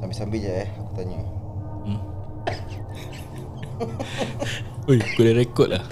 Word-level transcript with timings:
Sambil-sambil 0.00 0.40
je 0.40 0.64
eh 0.64 0.68
Aku 0.80 0.96
tanya. 0.96 1.20
Oi, 4.88 5.00
aku 5.00 5.20
dah 5.24 5.34
rekod 5.36 5.68
lah. 5.72 5.82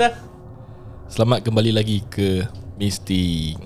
Selamat 1.09 1.41
kembali 1.45 1.73
lagi 1.73 2.01
ke 2.09 2.45
Misty. 2.77 3.57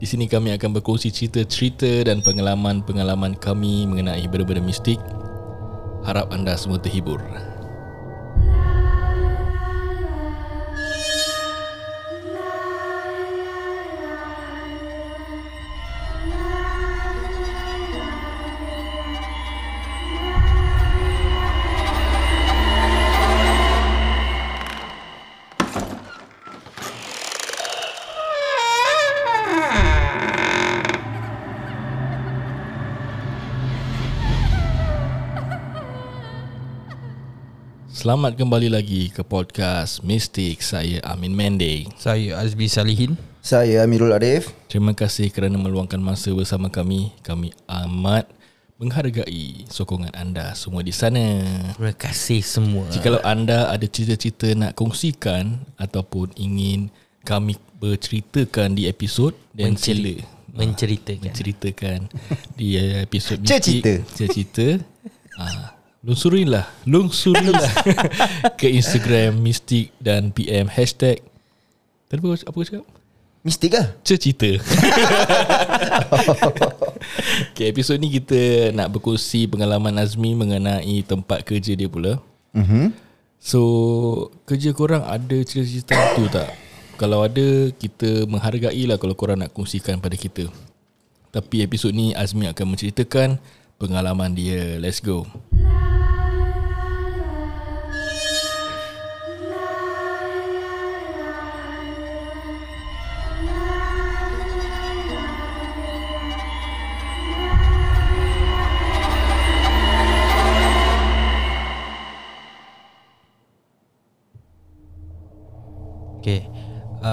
Di 0.00 0.06
sini 0.08 0.26
kami 0.28 0.50
akan 0.56 0.72
berkongsi 0.80 1.12
cerita-cerita 1.12 2.04
dan 2.08 2.22
pengalaman-pengalaman 2.24 3.36
kami 3.36 3.86
mengenai 3.86 4.26
benda-benda 4.26 4.64
mistik. 4.64 4.98
Harap 6.02 6.34
anda 6.34 6.58
semua 6.58 6.82
terhibur 6.82 7.22
Selamat 38.02 38.34
kembali 38.34 38.66
lagi 38.66 39.14
ke 39.14 39.22
podcast 39.22 40.02
Mistik 40.02 40.58
Saya 40.58 40.98
Amin 41.06 41.38
Mende. 41.38 41.86
Saya 41.94 42.34
Azbi 42.42 42.66
Salihin. 42.66 43.14
Saya 43.38 43.86
Amirul 43.86 44.10
Arif. 44.10 44.50
Terima 44.66 44.90
kasih 44.90 45.30
kerana 45.30 45.54
meluangkan 45.54 46.02
masa 46.02 46.34
bersama 46.34 46.66
kami. 46.66 47.14
Kami 47.22 47.54
amat 47.70 48.26
menghargai 48.82 49.70
sokongan 49.70 50.10
anda 50.18 50.50
semua 50.58 50.82
di 50.82 50.90
sana. 50.90 51.46
Terima 51.78 51.94
kasih 51.94 52.42
semua. 52.42 52.90
Jikalau 52.90 53.22
anda 53.22 53.70
ada 53.70 53.86
cerita-cerita 53.86 54.50
nak 54.58 54.74
kongsikan 54.74 55.62
Ataupun 55.78 56.34
ingin 56.34 56.90
kami 57.22 57.54
berceritakan 57.78 58.82
di 58.82 58.90
episod 58.90 59.30
Dan 59.54 59.78
Menceri- 59.78 60.18
sila. 60.18 60.26
Menceritakan. 60.58 61.22
Menceritakan 61.30 61.98
di 62.58 62.82
episod 62.98 63.38
Cerita. 63.46 63.94
Cerita 64.10 64.82
ah, 65.38 65.78
Lungsurilah 66.02 66.66
Lungsurilah. 66.82 67.70
Ke 68.60 68.66
Instagram 68.66 69.38
Mistik 69.38 69.94
dan 70.02 70.34
PM 70.34 70.66
Hashtag 70.66 71.22
Tadi 72.10 72.18
apa, 72.18 72.42
apa 72.42 72.50
aku 72.50 72.66
cakap? 72.66 72.84
Mistik 73.46 73.78
lah. 73.78 73.94
Cerita 74.02 74.50
Okay 77.54 77.70
episod 77.70 77.94
ni 78.02 78.10
kita 78.18 78.74
Nak 78.74 78.98
berkongsi 78.98 79.46
pengalaman 79.46 79.94
Azmi 80.02 80.34
Mengenai 80.34 81.06
tempat 81.06 81.46
kerja 81.46 81.78
dia 81.78 81.86
pula. 81.86 82.18
Mm-hmm. 82.50 82.86
So 83.38 83.60
Kerja 84.42 84.74
korang 84.74 85.06
ada 85.06 85.38
cerita-cerita 85.46 86.18
tu 86.18 86.26
tak? 86.26 86.50
Kalau 86.98 87.22
ada 87.22 87.70
Kita 87.78 88.26
menghargai 88.26 88.90
lah 88.90 88.98
Kalau 88.98 89.14
korang 89.14 89.38
nak 89.38 89.54
kongsikan 89.54 90.02
pada 90.02 90.18
kita. 90.18 90.50
Tapi 91.30 91.62
episod 91.62 91.94
ni 91.94 92.10
Azmi 92.10 92.50
akan 92.50 92.74
menceritakan 92.74 93.38
Pengalaman 93.78 94.34
dia. 94.34 94.82
Let's 94.82 94.98
go. 94.98 95.26
Okay 95.26 95.91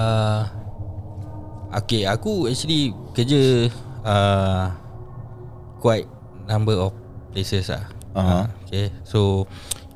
uh, 0.00 0.40
Okay 1.76 2.08
aku 2.08 2.48
actually 2.48 2.96
Kerja 3.12 3.68
uh, 4.02 4.72
Quite 5.78 6.08
Number 6.48 6.76
of 6.80 6.92
Places 7.30 7.70
lah. 7.70 7.84
Aha. 8.16 8.26
uh, 8.26 8.44
Okay 8.66 8.90
So 9.04 9.46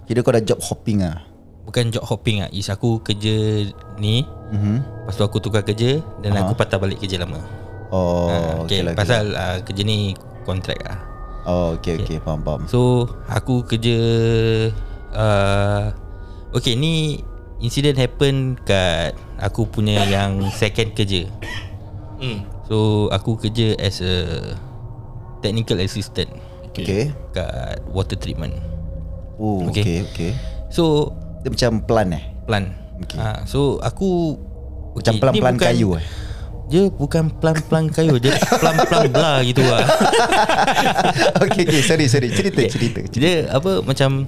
Kira 0.04 0.20
kau 0.20 0.36
dah 0.36 0.44
job 0.44 0.60
hopping 0.60 1.02
lah 1.02 1.24
Bukan 1.64 1.88
job 1.90 2.04
hopping 2.04 2.44
lah 2.44 2.48
Is 2.52 2.68
aku 2.68 3.00
kerja 3.00 3.66
ni 3.98 4.22
mm-hmm. 4.52 4.76
Lepas 5.04 5.16
tu 5.16 5.24
aku 5.24 5.40
tukar 5.40 5.64
kerja 5.64 5.98
Dan 6.20 6.36
aku 6.36 6.52
patah 6.54 6.76
balik 6.78 7.00
kerja 7.02 7.24
lama. 7.24 7.40
Oh 7.94 8.28
uh, 8.28 8.66
okay, 8.66 8.80
okay, 8.80 8.80
lah, 8.84 8.92
okay. 8.92 9.00
Pasal 9.00 9.24
uh, 9.34 9.58
kerja 9.64 9.82
ni 9.86 10.18
Kontrak 10.44 10.76
lah. 10.84 10.98
Oh 11.44 11.76
okay, 11.76 11.96
okay. 12.00 12.20
Faham 12.20 12.40
faham. 12.44 12.60
So 12.68 13.08
aku 13.28 13.64
kerja 13.64 13.96
uh, 15.16 15.92
Okay 16.52 16.76
ni 16.76 17.24
Incident 17.64 17.96
happen 17.96 18.60
kat 18.68 19.16
Aku 19.40 19.66
punya 19.66 20.04
yang 20.04 20.46
second 20.50 20.94
kerja 20.94 21.26
hmm. 22.18 22.38
So 22.64 23.08
aku 23.10 23.36
kerja 23.36 23.74
as 23.76 23.98
a 23.98 24.40
Technical 25.40 25.82
assistant 25.82 26.30
Okay, 26.70 27.12
Kat 27.30 27.82
water 27.86 28.16
treatment 28.16 28.56
Oh 29.36 29.66
okay. 29.68 29.82
Okay. 29.82 29.82
okay 29.82 29.98
okay 30.02 30.30
So 30.70 31.12
Dia 31.42 31.50
macam 31.50 31.84
plan 31.84 32.08
eh 32.10 32.24
Plan 32.46 32.64
Okay. 33.04 33.18
ha, 33.18 33.42
So 33.44 33.82
aku 33.82 34.38
Macam 34.94 35.12
ni 35.12 35.20
plan-plan 35.20 35.54
bukan- 35.58 35.66
kayu 35.66 35.88
eh 35.98 36.06
Dia 36.64 36.82
bukan 36.88 37.24
plan-plan 37.42 37.90
kayu 37.90 38.16
Dia 38.16 38.38
plan-plan 38.62 39.10
bla 39.10 39.42
gitu 39.42 39.60
lah 39.60 39.82
Okay 41.42 41.66
okay 41.66 41.82
sorry 41.82 42.06
sorry 42.06 42.30
Cerita 42.30 42.62
Okay. 42.62 42.70
cerita, 42.70 42.98
cerita. 43.04 43.18
Dia 43.18 43.34
apa 43.50 43.82
macam 43.82 44.24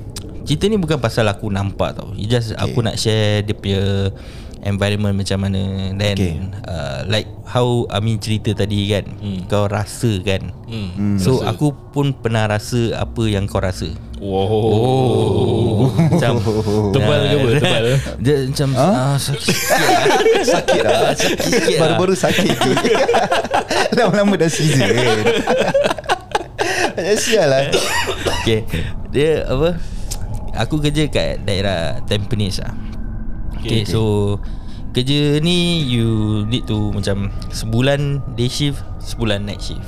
cerita 0.46 0.64
ni 0.66 0.78
bukan 0.78 1.02
pasal 1.02 1.26
aku 1.26 1.50
nampak 1.50 1.98
tau. 1.98 2.14
It 2.14 2.30
just 2.30 2.54
okay. 2.54 2.62
aku 2.62 2.78
nak 2.78 2.94
share 2.94 3.42
dia 3.42 3.50
punya 3.50 4.14
environment 4.62 5.14
macam 5.14 5.38
mana 5.42 5.60
then 5.92 6.16
Okay. 6.16 6.34
uh, 6.64 7.04
like 7.06 7.28
how 7.44 7.84
Amin 7.88 8.16
cerita 8.16 8.52
tadi 8.52 8.88
kan. 8.88 9.04
Hmm. 9.18 9.44
Kau 9.46 9.66
rasa 9.66 10.16
kan. 10.20 10.50
Hmm. 10.64 10.88
Hmm. 10.92 11.16
So 11.18 11.42
aku 11.42 11.74
pun 11.92 12.12
pernah 12.12 12.46
rasa 12.46 12.96
apa 12.96 13.22
yang 13.24 13.44
kau 13.44 13.60
rasa. 13.60 13.92
Wow 14.16 14.48
Oh. 14.48 15.92
macam 15.92 16.40
Tebal 16.96 17.20
ke 17.20 17.36
apa? 17.36 17.48
Tebal 17.60 17.84
Dia 18.16 18.36
macam 18.48 18.68
huh? 18.72 18.92
uh, 19.12 19.16
sakit 19.28 19.56
lah. 19.60 19.92
Sakit 20.40 20.80
lah 20.80 21.00
Sakit 21.12 21.36
sikit 21.36 21.76
lah. 21.76 21.80
Baru-baru 21.84 22.14
sakit 22.16 22.48
je 22.56 22.72
Lama-lama 23.92 24.40
dah 24.40 24.48
season 24.48 24.88
Macam 26.96 27.16
sial 27.20 27.44
lah 27.44 27.68
Okay 28.40 28.64
Dia 29.12 29.44
apa 29.44 29.76
Aku 30.64 30.80
kerja 30.80 31.12
kat 31.12 31.44
daerah 31.44 32.00
Tampines 32.08 32.64
lah 32.64 32.72
Okay, 33.66 33.82
okay, 33.82 33.90
so 33.90 34.02
Kerja 34.94 35.42
ni 35.42 35.84
You 35.90 36.42
need 36.46 36.64
to 36.70 36.94
Macam 36.94 37.34
Sebulan 37.50 38.22
day 38.38 38.46
shift 38.46 38.80
Sebulan 39.02 39.42
night 39.44 39.58
shift. 39.60 39.82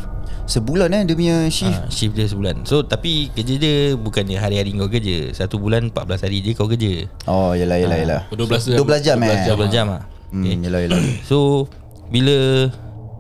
Sebulan 0.49 0.89
eh 0.97 1.05
dia 1.05 1.13
punya 1.13 1.37
shift? 1.53 1.77
Ha, 1.77 1.93
Shift 1.93 2.17
dia 2.17 2.25
sebulan. 2.25 2.65
So 2.65 2.81
tapi 2.81 3.29
kerja 3.37 3.61
dia 3.61 3.93
Bukan 4.01 4.25
dia 4.25 4.41
hari-hari 4.41 4.73
kau 4.73 4.89
kerja. 4.89 5.29
Satu 5.37 5.61
bulan 5.61 5.93
14 5.93 6.25
hari 6.25 6.41
je 6.41 6.57
kau 6.57 6.65
kerja. 6.65 7.05
Oh 7.29 7.53
yelah 7.53 7.77
yelah 7.77 7.99
yelah. 8.01 8.21
12 8.33 8.73
jam. 8.73 8.81
12 8.81 9.05
jam 9.05 9.17
eh? 9.29 9.45
12 9.45 9.69
jam 9.69 9.87
lah 9.93 10.03
Hmm, 10.33 10.45
yelah 10.45 10.81
yelah. 10.85 11.01
So 11.29 11.69
Bila 12.09 12.69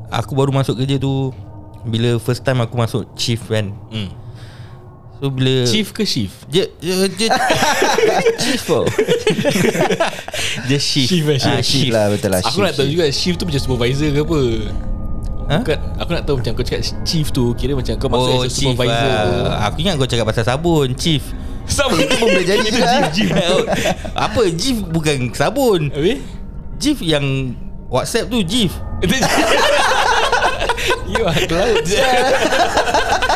Aku 0.08 0.32
baru 0.32 0.56
masuk 0.56 0.80
kerja 0.80 0.96
tu 0.96 1.36
Bila 1.84 2.16
first 2.16 2.40
time 2.48 2.64
aku 2.64 2.80
masuk 2.80 3.04
shift 3.14 3.44
kan 3.46 3.76
hmm. 3.92 4.27
So 5.18 5.34
bila 5.34 5.66
Chief 5.66 5.90
ke 5.90 6.06
shift? 6.06 6.46
Dia 6.46 6.70
dia, 6.78 7.10
dia 7.10 7.28
Chief 8.42 8.60
tau 8.62 8.86
Dia 10.70 10.78
shift 10.78 11.10
Shift 11.10 11.26
eh, 11.26 11.38
Ah, 11.42 11.58
Shift 11.58 11.90
lah 11.90 12.06
betul 12.14 12.30
lah 12.30 12.40
Aku 12.46 12.62
nak 12.62 12.78
tahu 12.78 12.86
juga 12.86 13.10
Shift 13.10 13.42
tu 13.42 13.44
macam 13.50 13.58
supervisor 13.58 14.08
ke 14.14 14.20
apa? 14.22 14.40
Ha? 15.48 15.56
Bukan 15.58 15.78
Aku 15.98 16.10
nak 16.14 16.22
tahu 16.22 16.36
macam 16.38 16.52
Kau 16.54 16.62
cakap 16.62 16.82
chief 17.02 17.26
tu 17.34 17.50
Kira 17.58 17.74
macam 17.74 17.98
kau 17.98 18.06
masuk 18.06 18.31
Oh 18.31 18.46
as 18.46 18.54
chief 18.54 18.70
supervisor 18.70 19.10
tu 19.10 19.40
ah. 19.43 19.66
Aku 19.66 19.76
ingat 19.82 19.94
kau 19.98 20.06
cakap 20.06 20.26
pasal 20.31 20.44
sabun 20.46 20.88
Chief. 20.94 21.25
Sama 21.66 21.98
Itu 21.98 22.14
pun 22.14 22.31
boleh 22.31 22.46
jadi 22.46 22.69
juga 22.70 23.10
Chief 23.10 23.31
Apa 24.31 24.40
Chief 24.54 24.78
bukan 24.87 25.34
sabun. 25.34 25.90
Habis? 25.90 26.22
Chief 26.78 26.98
yang 27.02 27.58
Whatsapp 27.90 28.31
tu 28.31 28.38
Chief. 28.46 28.70
You 31.08 31.25
are 31.25 31.43
je 31.82 31.98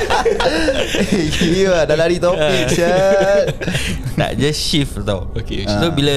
Gila 1.38 1.84
dah 1.86 1.96
lari 1.96 2.16
topik 2.18 2.66
sial. 2.72 3.50
Tak 4.20 4.36
just 4.36 4.60
shift 4.60 5.00
tau. 5.02 5.32
Okay, 5.32 5.64
So 5.64 5.88
bila 5.90 6.12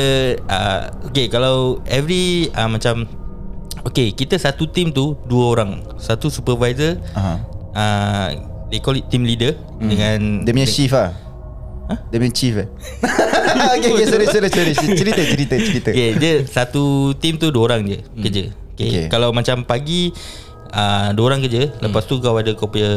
uh, 0.52 0.82
Okay 1.10 1.32
kalau 1.32 1.80
Every 1.88 2.52
uh, 2.52 2.68
Macam 2.68 3.08
Okay 3.88 4.12
kita 4.12 4.36
satu 4.36 4.68
team 4.68 4.92
tu 4.92 5.16
Dua 5.26 5.56
orang. 5.56 5.80
Satu 5.96 6.28
supervisor 6.28 7.00
Aha. 7.16 7.40
uh, 7.72 8.28
They 8.68 8.84
call 8.84 9.00
it 9.00 9.08
team 9.08 9.24
leader 9.24 9.56
hmm. 9.80 9.90
Dengan 9.90 10.20
Dia 10.44 10.52
punya 10.52 10.70
chief 10.70 10.92
lah 10.92 11.16
Dia 12.12 12.18
punya 12.20 12.34
chief 12.36 12.54
eh? 12.60 12.68
Okay 13.80 13.90
okay 13.96 14.08
sorry 14.12 14.28
sorry 14.28 14.50
sorry. 14.52 14.74
Cerita 14.76 15.22
cerita 15.24 15.56
cerita. 15.56 15.90
Okay 15.96 16.10
dia 16.20 16.44
satu 16.44 17.16
team 17.16 17.40
tu 17.40 17.48
Dua 17.50 17.72
orang 17.72 17.88
je 17.88 18.00
Kerja. 18.20 18.44
Okay. 18.76 18.90
Okay. 18.92 19.06
Kalau 19.08 19.32
macam 19.32 19.64
pagi 19.64 20.12
uh, 20.68 21.10
Dua 21.12 21.26
orang 21.28 21.42
kerja 21.42 21.70
Lepas 21.78 22.06
tu 22.06 22.18
kau 22.18 22.34
ada 22.34 22.52
kau 22.52 22.66
punya 22.66 22.90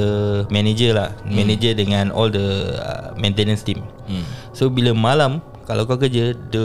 Manager 0.49 0.91
lah 0.93 1.11
Manager 1.25 1.73
dengan 1.73 2.09
all 2.11 2.29
the 2.29 2.47
uh, 2.75 3.12
Maintenance 3.15 3.61
team 3.62 3.82
Hmm. 4.05 4.25
So 4.53 4.69
bila 4.69 4.91
malam 4.91 5.44
Kalau 5.65 5.85
kau 5.85 5.97
kerja 5.97 6.32
the 6.49 6.65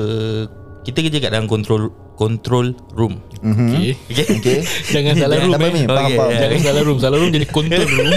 Kita 0.82 1.02
kerja 1.02 1.20
kat 1.20 1.30
dalam 1.30 1.44
control 1.46 1.92
Control 2.14 2.72
room 2.94 3.20
Okay. 3.40 4.00
Okay, 4.08 4.26
Okay. 4.38 4.58
Jangan 4.96 5.14
salah 5.18 5.36
room 5.38 5.52
eh. 5.52 5.60
Faham, 5.60 5.76
Okay, 6.00 6.16
faham. 6.16 6.30
yeah. 6.30 6.40
Jangan 6.40 6.60
salah 6.62 6.82
room. 6.82 6.98
Salah 6.98 7.18
room 7.18 7.30
jadi 7.30 7.44
control 7.46 7.84
room. 7.84 8.08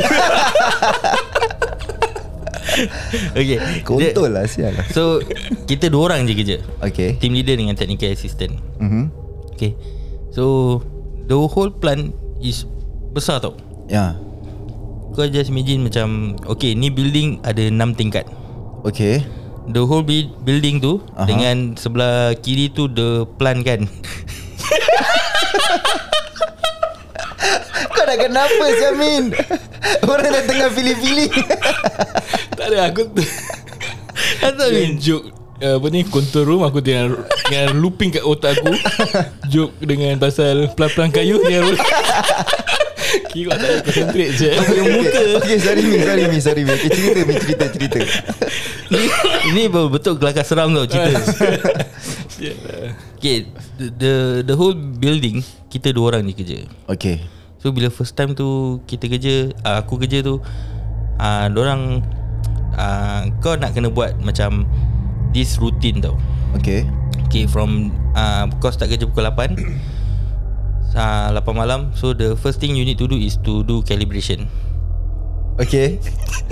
okay. 3.35 3.59
Kontol 3.83 4.31
lah 4.31 4.44
sial 4.44 4.71
lah. 4.71 4.87
So 4.91 5.23
Kita 5.65 5.88
dua 5.88 6.12
orang 6.12 6.27
je 6.27 6.35
kerja 6.35 6.56
Okay. 6.83 7.17
Team 7.17 7.33
leader 7.33 7.56
dengan 7.56 7.75
technical 7.75 8.06
assistant 8.09 8.55
Mhm. 8.79 9.11
Okay 9.50 9.75
So 10.31 10.79
The 11.25 11.35
whole 11.35 11.73
plant 11.73 12.12
Is 12.38 12.69
Besar 13.16 13.40
tau 13.40 13.56
Ya. 13.88 14.12
Kau 15.16 15.24
just 15.24 15.48
imagine 15.48 15.80
macam 15.80 16.36
Okay 16.44 16.76
ni 16.76 16.92
building 16.92 17.40
Ada 17.40 17.72
6 17.72 17.96
tingkat 17.96 18.28
Okay. 18.84 19.24
The 19.66 19.82
whole 19.82 20.04
bi- 20.04 20.28
building 20.44 20.78
tu 20.78 21.00
Aha. 21.16 21.24
Dengan 21.24 21.72
sebelah 21.74 22.36
kiri 22.36 22.68
tu 22.68 22.86
The 22.86 23.24
plant 23.40 23.64
kan 23.64 23.88
Kau 27.86 28.04
dah 28.04 28.18
kenapa 28.18 28.64
Syamin? 28.76 29.32
Orang 30.04 30.28
dah 30.28 30.44
tengah 30.44 30.68
pilih-pilih. 30.68 31.30
tak 32.58 32.66
ada 32.68 32.90
aku 32.90 33.08
tu. 33.08 33.22
Atau 34.42 34.66
Dengan 34.68 34.96
joke 34.98 35.26
uh, 35.60 35.76
apa 35.78 35.86
ni 35.88 36.00
control 36.04 36.44
room 36.44 36.62
aku 36.62 36.80
tengah 36.80 37.16
tengah 37.46 37.72
looping 37.72 38.12
kat 38.12 38.24
otak 38.24 38.56
aku 38.56 38.72
joke 39.52 39.72
dengan 39.80 40.16
pasal 40.18 40.68
pelan-pelan 40.72 41.10
kayu 41.12 41.40
dia 41.44 41.62
Kira 43.32 43.52
tak 43.56 43.68
ada 43.68 43.78
concentrate 43.82 44.32
je 44.36 44.48
Yang 44.52 44.88
muka 44.96 45.20
Okay, 45.42 45.56
sorry 45.60 45.82
Min, 45.84 46.00
sorry 46.02 46.24
Min, 46.28 46.40
sorry 46.40 46.62
Min. 46.62 46.74
Okay, 46.76 46.90
cerita 46.92 47.20
Min, 47.24 47.36
cerita, 47.40 47.64
cerita. 47.72 47.98
ni, 48.92 49.00
Ni 49.52 49.62
betul 49.70 50.14
kelakar 50.20 50.44
seram 50.44 50.72
tau 50.72 50.86
cerita 50.88 51.20
Okay 53.18 53.48
the, 53.80 53.86
the 53.96 54.12
the 54.44 54.54
whole 54.54 54.76
building 54.76 55.40
Kita 55.72 55.90
dua 55.92 56.14
orang 56.16 56.28
je 56.28 56.34
kerja 56.36 56.58
Okay. 56.92 57.24
So 57.60 57.72
bila 57.72 57.88
first 57.88 58.14
time 58.14 58.36
tu 58.36 58.78
Kita 58.84 59.08
kerja 59.08 59.56
uh, 59.64 59.82
Aku 59.82 59.96
kerja 59.96 60.20
tu 60.20 60.38
uh, 61.16 61.46
Diorang 61.48 62.04
uh, 62.76 63.20
Kau 63.40 63.56
nak 63.56 63.72
kena 63.72 63.88
buat 63.88 64.16
macam 64.20 64.68
This 65.32 65.56
routine 65.56 66.04
tau 66.04 66.16
Okay. 66.56 66.84
Okay 67.26 67.48
from 67.48 67.92
uh, 68.12 68.48
Kau 68.60 68.70
start 68.70 68.92
kerja 68.92 69.08
pukul 69.08 69.24
8 69.28 69.95
uh, 70.94 71.35
8 71.35 71.43
malam 71.56 71.91
So 71.97 72.15
the 72.15 72.38
first 72.38 72.62
thing 72.62 72.77
you 72.79 72.87
need 72.87 73.00
to 73.00 73.11
do 73.11 73.17
Is 73.19 73.41
to 73.43 73.67
do 73.67 73.83
calibration 73.83 74.47
Okay. 75.56 75.97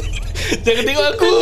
jangan 0.65 0.83
tengok 0.89 1.07
aku 1.13 1.33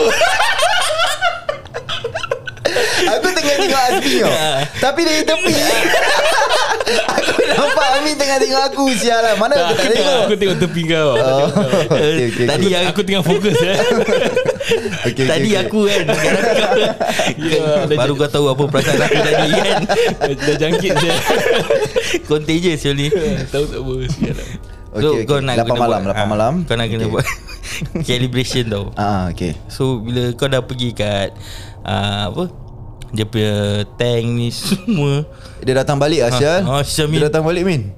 Aku 3.03 3.27
tengah 3.35 3.55
tengok 3.59 3.83
Azmi 3.93 4.15
tau. 4.23 4.33
Tapi 4.85 5.01
dari 5.05 5.23
tepi. 5.27 5.53
aku 7.01 7.35
nampak 7.45 7.87
Amin 7.93 8.15
tengah 8.15 8.39
tengok 8.39 8.63
aku 8.67 8.85
sial 8.95 9.21
lah. 9.21 9.35
Mana 9.37 9.55
aku 9.55 9.75
tak 9.75 9.79
aku, 9.79 9.87
tengok. 9.95 10.21
aku 10.23 10.35
tengok 10.35 10.57
tepi 10.59 10.83
kau 10.87 11.11
Oh, 11.13 11.47
okay, 11.93 12.27
okay, 12.29 12.47
Tadi 12.47 12.65
okay. 12.65 12.75
yang 12.75 12.85
aku 12.89 13.01
tengah 13.03 13.23
fokus 13.23 13.57
ya. 13.57 13.75
okay, 15.07 15.25
Tadi 15.25 15.51
okay. 15.53 15.63
aku 15.63 15.81
kan 15.87 16.01
kau 16.05 16.21
Ya, 17.39 17.63
dah 17.87 17.97
Baru 17.97 18.13
kau 18.15 18.29
tahu 18.29 18.47
apa 18.49 18.63
perasaan 18.67 19.01
aku 19.01 19.19
tadi 19.21 19.49
kan 19.53 19.81
Dah 20.47 20.57
jangkit 20.59 20.93
je 20.99 21.11
Contagious 22.25 22.83
Yoli 22.83 23.09
Tahu 23.49 23.65
tak 23.67 23.79
apa 23.79 23.93
sial 24.11 24.35
lah. 24.35 24.49
So 24.93 25.09
Okay, 25.17 25.25
kau 25.25 25.41
okay. 25.41 25.47
nak 25.49 25.57
8 25.57 25.65
kena 25.65 25.81
malam, 25.81 26.01
buat, 26.05 26.13
8 26.13 26.21
ah, 26.21 26.27
malam. 26.29 26.53
Kau 26.65 26.75
nak 26.77 26.87
kena 26.87 27.03
Okay. 27.03 27.11
buat 27.11 27.27
Calibration 28.09 28.65
tau 28.69 28.85
Ah, 28.95 29.29
okay. 29.29 29.53
So 29.67 29.99
bila 29.99 30.33
kau 30.35 30.47
dah 30.47 30.61
pergi 30.61 30.93
kat 30.93 31.33
uh, 31.83 32.29
Apa 32.29 32.62
Dia 33.13 33.25
punya 33.29 33.85
tank 34.01 34.25
ni 34.25 34.49
semua 34.49 35.29
Dia 35.61 35.85
datang 35.85 36.01
balik 36.01 36.25
lah 36.25 36.31
sial. 36.33 36.61
Ah, 36.65 36.81
ah, 36.81 36.83
Syamin. 36.83 37.21
Dia 37.21 37.29
datang 37.29 37.45
balik 37.45 37.63
Min. 37.63 37.93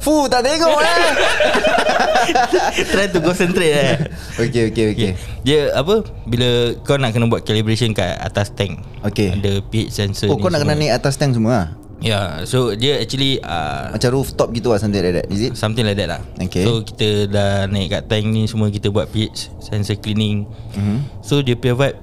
Fu, 0.00 0.24
tak 0.26 0.40
tengok 0.40 0.80
lah. 0.80 0.96
Try 2.92 3.12
to 3.12 3.20
concentrate 3.20 3.74
eh 3.74 3.94
okay, 4.40 4.72
okay, 4.72 4.84
okay. 4.92 5.10
Dia 5.42 5.76
apa 5.76 6.00
Bila 6.24 6.72
kau 6.84 6.96
nak 6.96 7.12
kena 7.12 7.28
buat 7.28 7.44
calibration 7.44 7.92
kat 7.92 8.16
atas 8.16 8.48
tank 8.50 8.80
Okay. 9.04 9.36
Ada 9.36 9.60
pH 9.60 9.92
sensor 9.92 10.32
Oh, 10.32 10.36
ni 10.36 10.40
kau 10.40 10.48
nak 10.48 10.64
kena 10.64 10.72
semua. 10.72 10.82
naik 10.88 10.92
atas 10.96 11.14
tank 11.16 11.32
semua 11.36 11.52
lah? 11.52 11.66
Ya 12.00 12.08
yeah, 12.08 12.26
So 12.44 12.72
dia 12.72 12.96
actually 12.96 13.44
uh, 13.44 13.92
Macam 13.92 14.08
rooftop 14.14 14.48
gitu 14.52 14.72
lah 14.72 14.80
Something 14.80 15.04
like 15.04 15.16
that 15.20 15.26
Is 15.28 15.40
it? 15.42 15.52
Something 15.52 15.84
like 15.84 16.00
that 16.00 16.08
lah 16.08 16.20
Okay. 16.40 16.64
So 16.64 16.80
kita 16.80 17.28
dah 17.28 17.68
naik 17.68 17.92
kat 17.92 18.02
tank 18.08 18.24
ni 18.24 18.48
Semua 18.48 18.72
kita 18.72 18.88
buat 18.88 19.12
pH 19.12 19.52
Sensor 19.60 20.00
cleaning 20.00 20.48
Mhm. 20.72 21.20
So 21.20 21.44
dia 21.44 21.56
punya 21.56 21.76
vibe 21.76 21.98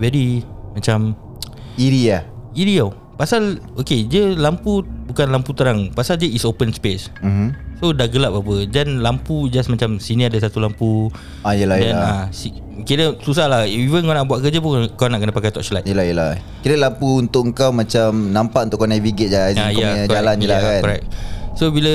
Very 0.00 0.28
Macam 0.72 1.12
Iri 1.74 2.08
lah. 2.08 2.22
Iri 2.52 2.78
tau. 2.78 2.92
Pasal 3.14 3.62
Okay 3.76 4.02
dia 4.02 4.34
lampu 4.34 4.82
Bukan 5.04 5.28
lampu 5.28 5.52
terang. 5.52 5.90
Pasal 5.90 6.16
dia 6.16 6.26
is 6.26 6.42
open 6.42 6.70
space. 6.70 7.10
Mhm. 7.20 7.54
So 7.76 7.90
dah 7.90 8.06
gelap 8.06 8.30
apa 8.32 8.64
Dan 8.64 8.98
lampu 9.00 9.46
just 9.46 9.66
macam 9.66 9.98
Sini 9.98 10.24
ada 10.24 10.34
satu 10.36 10.58
lampu. 10.58 11.10
Ah, 11.42 11.52
yelah, 11.52 11.76
Then, 11.76 11.92
yelah. 11.92 12.02
ah, 12.02 12.24
si, 12.30 12.50
Kira 12.82 13.14
susah 13.16 13.46
lah. 13.46 13.60
Even 13.64 14.02
kau 14.02 14.10
nak 14.10 14.24
buat 14.24 14.40
kerja 14.40 14.58
pun 14.58 14.86
Kau 14.92 15.06
nak 15.06 15.18
kena 15.18 15.30
pakai 15.30 15.50
torchlight 15.50 15.84
Yelah 15.84 16.02
yelah. 16.02 16.30
Kira 16.60 16.74
lampu 16.76 17.06
untuk 17.16 17.50
kau 17.52 17.70
macam 17.70 18.30
Nampak 18.30 18.66
untuk 18.66 18.80
kau 18.80 18.88
navigate 18.88 19.30
je 19.30 19.38
Ah, 19.56 19.70
kau 19.70 19.78
ya, 19.78 19.88
punya 19.88 19.94
correct. 20.00 20.10
jalan 20.12 20.34
je 20.34 20.46
lah 20.46 20.54
Ya, 20.54 20.62
kan. 20.64 20.80
correct. 20.80 21.04
So 21.54 21.70
bila 21.70 21.92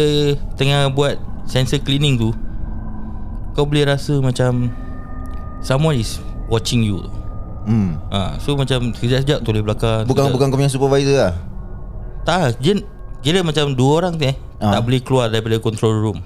Tengah 0.56 0.88
buat 0.90 1.16
Sensor 1.44 1.80
cleaning 1.80 2.16
tu 2.16 2.31
Kau 3.52 3.64
boleh 3.64 3.84
rasa 3.86 4.20
macam 4.20 4.72
Someone 5.60 5.98
is 5.98 6.20
Watching 6.48 6.81
you 6.81 7.04
hmm. 7.63 7.89
ha, 8.07 8.38
So 8.38 8.53
macam 8.53 8.91
Sekejap-sekejap 8.91 9.39
Toleh 9.41 9.59
belakang 9.59 10.06
Bukan 10.06 10.27
sekejap. 10.27 10.33
bukan 10.35 10.45
kau 10.47 10.57
punya 10.57 10.71
supervisor 10.71 11.17
lah 11.17 11.33
Tak 12.23 12.59
Dia 12.59 12.79
Kira 13.19 13.44
macam 13.44 13.73
dua 13.73 13.91
orang 14.00 14.15
tu 14.15 14.25
eh 14.25 14.38
Ah. 14.59 14.75
Tak 14.75 14.81
boleh 14.85 15.00
keluar 15.00 15.31
daripada 15.31 15.56
control 15.56 15.95
room 15.95 16.19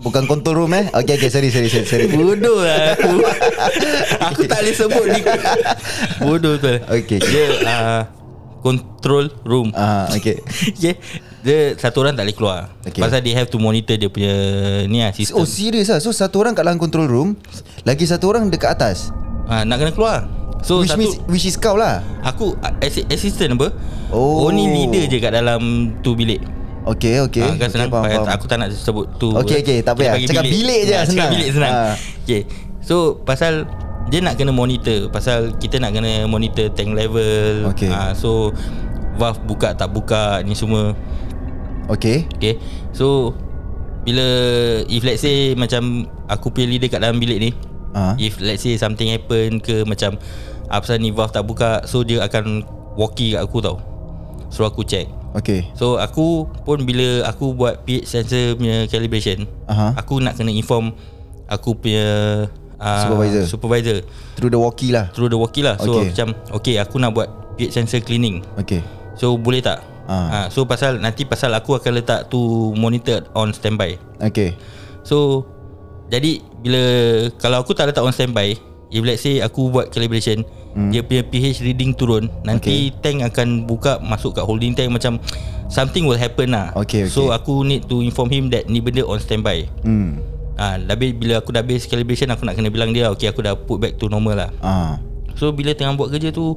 Bukan 0.00 0.24
control 0.24 0.64
room 0.64 0.72
eh 0.72 0.88
Okay 0.96 1.20
okay 1.20 1.28
sorry 1.28 1.52
sorry 1.52 1.68
sorry, 1.68 1.84
sorry. 1.84 2.08
Bodoh 2.08 2.64
lah 2.64 2.96
aku 2.96 3.20
Aku 4.32 4.42
tak 4.48 4.64
boleh 4.64 4.72
sebut 4.72 5.04
ni 5.12 5.20
Bodoh 6.18 6.56
tu 6.56 6.66
Okay, 6.66 6.80
okay. 6.88 7.18
Dia 7.20 7.44
uh, 7.62 8.02
Control 8.58 9.28
room 9.44 9.76
Ah 9.76 10.08
okay 10.08 10.40
okay. 10.72 10.96
Dia 11.44 11.76
satu 11.76 12.00
orang 12.00 12.16
tak 12.16 12.24
boleh 12.24 12.36
keluar 12.36 12.60
Okay. 12.80 12.96
okay. 12.96 13.00
Pasal 13.04 13.20
they 13.20 13.36
have 13.36 13.52
to 13.52 13.60
monitor 13.60 13.92
dia 13.92 14.08
punya 14.08 14.32
Ni 14.88 15.04
lah 15.04 15.12
sistem 15.12 15.36
Oh 15.36 15.44
serius 15.44 15.92
lah 15.92 16.00
So 16.00 16.16
satu 16.16 16.40
orang 16.40 16.56
kat 16.56 16.64
dalam 16.64 16.80
control 16.80 17.04
room 17.04 17.36
Lagi 17.84 18.08
satu 18.08 18.32
orang 18.32 18.48
dekat 18.48 18.72
atas 18.72 19.12
ha, 19.46 19.64
Nak 19.64 19.76
kena 19.80 19.92
keluar. 19.92 20.18
So 20.64 20.80
Which 20.80 20.88
satu 20.88 21.00
means 21.00 21.14
Which 21.28 21.44
is 21.44 21.60
kau 21.60 21.76
lah? 21.76 22.00
Aku 22.24 22.56
assi- 22.80 23.04
assistant 23.06 23.60
apa? 23.60 23.68
Oh. 24.08 24.48
Only 24.48 24.64
leader 24.64 25.04
je 25.04 25.20
kat 25.20 25.36
dalam 25.36 25.92
tu 26.00 26.16
bilik. 26.16 26.40
Okay 26.84 27.20
okay. 27.20 27.44
Ah, 27.44 27.56
kan 27.56 27.68
senang. 27.68 27.88
Okay, 27.88 28.16
okay, 28.16 28.32
Aku 28.32 28.44
tak 28.48 28.56
nak 28.60 28.72
sebut 28.72 29.08
tu. 29.16 29.32
Okay, 29.40 29.60
okay, 29.60 29.78
tak 29.80 29.96
payah. 29.96 30.16
Cakap 30.20 30.44
bilik 30.44 30.80
je 30.84 30.92
Ah, 30.92 31.04
senang. 31.04 31.28
Cakap 31.28 31.28
bilik 31.32 31.50
senang. 31.52 31.72
Ah. 31.72 31.94
Okay. 32.24 32.40
So 32.80 33.20
pasal 33.20 33.68
Dia 34.08 34.20
nak 34.20 34.36
kena 34.36 34.52
monitor. 34.52 35.08
Pasal 35.08 35.56
kita 35.56 35.80
nak 35.80 35.92
kena 35.92 36.24
monitor 36.24 36.72
tank 36.72 36.96
level. 36.96 37.68
Okay. 37.72 37.92
Ah, 37.92 38.16
So 38.16 38.52
Valve 39.16 39.44
buka 39.44 39.76
tak 39.76 39.92
buka 39.92 40.40
Ni 40.40 40.56
semua. 40.56 40.96
Okay. 41.88 42.24
Okay. 42.36 42.56
So 42.96 43.36
Bila 44.04 44.24
If 44.88 45.04
let's 45.04 45.20
say 45.20 45.52
Macam 45.56 46.08
Aku 46.28 46.48
punya 46.48 46.68
leader 46.68 46.88
kat 46.88 47.04
dalam 47.04 47.20
bilik 47.20 47.40
ni 47.40 47.52
Ah. 47.94 48.18
If 48.18 48.42
let's 48.42 48.66
say 48.66 48.74
something 48.74 49.06
happen 49.06 49.62
ke 49.62 49.86
Macam 49.86 50.18
Apa 50.66 50.98
ni 50.98 51.14
valve 51.14 51.30
tak 51.30 51.46
buka 51.46 51.86
So 51.86 52.02
dia 52.02 52.20
akan 52.26 52.66
Walkie 52.98 53.38
kat 53.38 53.46
aku 53.46 53.62
tau 53.62 53.78
So 54.50 54.66
aku 54.66 54.82
check 54.82 55.06
Okay 55.34 55.70
So 55.78 55.98
aku 55.98 56.46
pun 56.66 56.82
bila 56.82 57.26
aku 57.26 57.54
buat 57.54 57.86
pH 57.86 58.06
sensor 58.06 58.58
punya 58.58 58.86
calibration 58.90 59.46
Aha. 59.70 59.94
Aku 59.98 60.18
nak 60.18 60.34
kena 60.34 60.50
inform 60.50 60.94
Aku 61.46 61.74
punya 61.78 62.06
uh, 62.78 63.02
Supervisor. 63.06 63.42
Supervisor 63.46 63.96
Through 64.38 64.52
the 64.54 64.58
walkie 64.58 64.90
lah 64.90 65.10
Through 65.14 65.30
the 65.30 65.38
walkie 65.38 65.62
lah 65.62 65.78
So 65.78 66.02
Okay. 66.02 66.10
macam 66.10 66.28
Okay 66.50 66.74
aku 66.82 66.98
nak 66.98 67.14
buat 67.14 67.30
pH 67.54 67.78
sensor 67.78 68.02
cleaning 68.02 68.42
Okay 68.58 68.82
So 69.14 69.38
boleh 69.38 69.62
tak? 69.62 69.94
Ah. 70.04 70.28
Ha, 70.28 70.38
so 70.52 70.68
pasal 70.68 71.00
nanti 71.00 71.24
pasal 71.24 71.48
aku 71.56 71.80
akan 71.80 71.92
letak 71.96 72.28
tu 72.28 72.36
monitor 72.76 73.24
on 73.32 73.56
standby. 73.56 73.96
Okay 74.20 74.52
So 75.00 75.48
jadi 76.12 76.40
bila 76.60 76.82
kalau 77.40 77.60
aku 77.60 77.72
tak 77.72 77.90
letak 77.90 78.04
on 78.04 78.14
standby, 78.14 78.56
if 78.92 79.02
let's 79.04 79.24
say 79.24 79.40
aku 79.40 79.68
buat 79.72 79.92
calibration, 79.92 80.44
hmm. 80.76 80.90
dia 80.92 81.00
punya 81.04 81.22
pH 81.24 81.64
reading 81.64 81.92
turun, 81.96 82.28
nanti 82.44 82.92
okay. 82.92 83.00
tank 83.00 83.18
akan 83.24 83.68
buka 83.68 84.00
masuk 84.04 84.36
kat 84.36 84.44
holding 84.44 84.76
tank 84.76 84.92
macam 84.92 85.20
something 85.72 86.04
will 86.04 86.20
happen 86.20 86.52
lah. 86.52 86.70
Okay, 86.76 87.08
okay. 87.08 87.12
So 87.12 87.32
aku 87.32 87.64
need 87.64 87.88
to 87.88 88.04
inform 88.04 88.30
him 88.30 88.44
that 88.52 88.68
ni 88.68 88.80
benda 88.80 89.04
on 89.04 89.20
standby. 89.20 89.68
Hmm 89.84 90.34
Ah, 90.54 90.78
ha, 90.78 90.94
habis 90.94 91.10
bila 91.18 91.42
aku 91.42 91.50
dah 91.50 91.66
habis 91.66 91.82
calibration 91.82 92.30
aku 92.30 92.46
nak 92.46 92.54
kena 92.54 92.70
bilang 92.70 92.94
dia 92.94 93.10
okay 93.10 93.26
aku 93.26 93.42
dah 93.42 93.58
put 93.58 93.82
back 93.82 93.98
to 93.98 94.06
normal 94.06 94.38
lah. 94.38 94.50
Ah 94.62 95.02
So 95.34 95.50
bila 95.50 95.74
tengah 95.74 95.98
buat 95.98 96.14
kerja 96.14 96.30
tu 96.30 96.54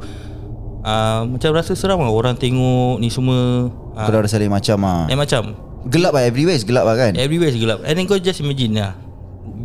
uh, 0.85 1.21
Macam 1.25 1.49
rasa 1.53 1.73
seram 1.73 2.01
lah 2.01 2.13
Orang 2.13 2.37
tengok 2.37 3.01
ni 3.01 3.09
semua 3.09 3.69
uh, 3.73 4.05
Kau 4.05 4.13
dah 4.13 4.21
rasa 4.21 4.37
lain 4.37 4.53
macam 4.53 4.77
ah. 4.85 5.09
Lain 5.09 5.17
macam 5.17 5.57
Gelap 5.89 6.13
lah 6.13 6.23
everywhere 6.29 6.57
is 6.57 6.65
gelap 6.67 6.85
lah 6.85 6.95
kan 6.97 7.17
Everywhere 7.17 7.49
is 7.49 7.57
gelap 7.57 7.81
And 7.85 7.97
then 7.97 8.05
kau 8.05 8.21
just 8.21 8.41
imagine 8.43 8.77
lah 8.77 8.93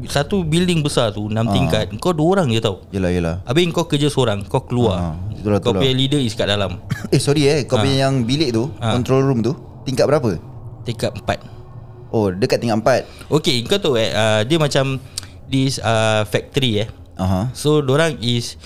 Satu 0.05 0.43
building 0.43 0.81
besar 0.81 1.11
tu 1.11 1.25
6 1.25 1.35
tingkat 1.49 1.87
Kau 1.97 2.11
dua 2.11 2.37
orang 2.37 2.49
je 2.49 2.59
tau 2.59 2.83
Yelah 2.91 3.09
yelah 3.09 3.35
Habis 3.43 3.71
kau 3.71 3.87
kerja 3.87 4.07
seorang 4.07 4.43
Kau 4.43 4.63
keluar 4.63 4.97
Ah, 4.99 5.15
itulah, 5.31 5.59
Kau 5.59 5.71
itulah. 5.71 5.81
punya 5.81 5.95
leader 5.95 6.19
is 6.19 6.33
kat 6.33 6.47
dalam 6.47 6.83
Eh 7.15 7.19
sorry 7.19 7.47
eh 7.47 7.63
Kau 7.63 7.79
punya 7.79 8.07
yang 8.07 8.23
bilik 8.23 8.51
tu 8.51 8.67
Ah. 8.77 8.93
Control 8.93 9.23
room 9.23 9.41
tu 9.41 9.55
Tingkat 9.83 10.07
berapa? 10.07 10.39
Tingkat 10.83 11.15
4 11.17 12.11
Oh 12.11 12.29
dekat 12.29 12.59
tingkat 12.59 12.83
4 13.07 13.31
Okay 13.31 13.63
kau 13.63 13.79
tahu 13.79 13.95
eh 13.95 14.11
uh, 14.11 14.43
Dia 14.43 14.59
macam 14.59 14.99
This 15.47 15.79
uh, 15.79 16.23
factory 16.25 16.83
eh 16.83 16.89
Aha. 17.15 17.49
So 17.53 17.79
orang 17.81 18.19
is 18.19 18.59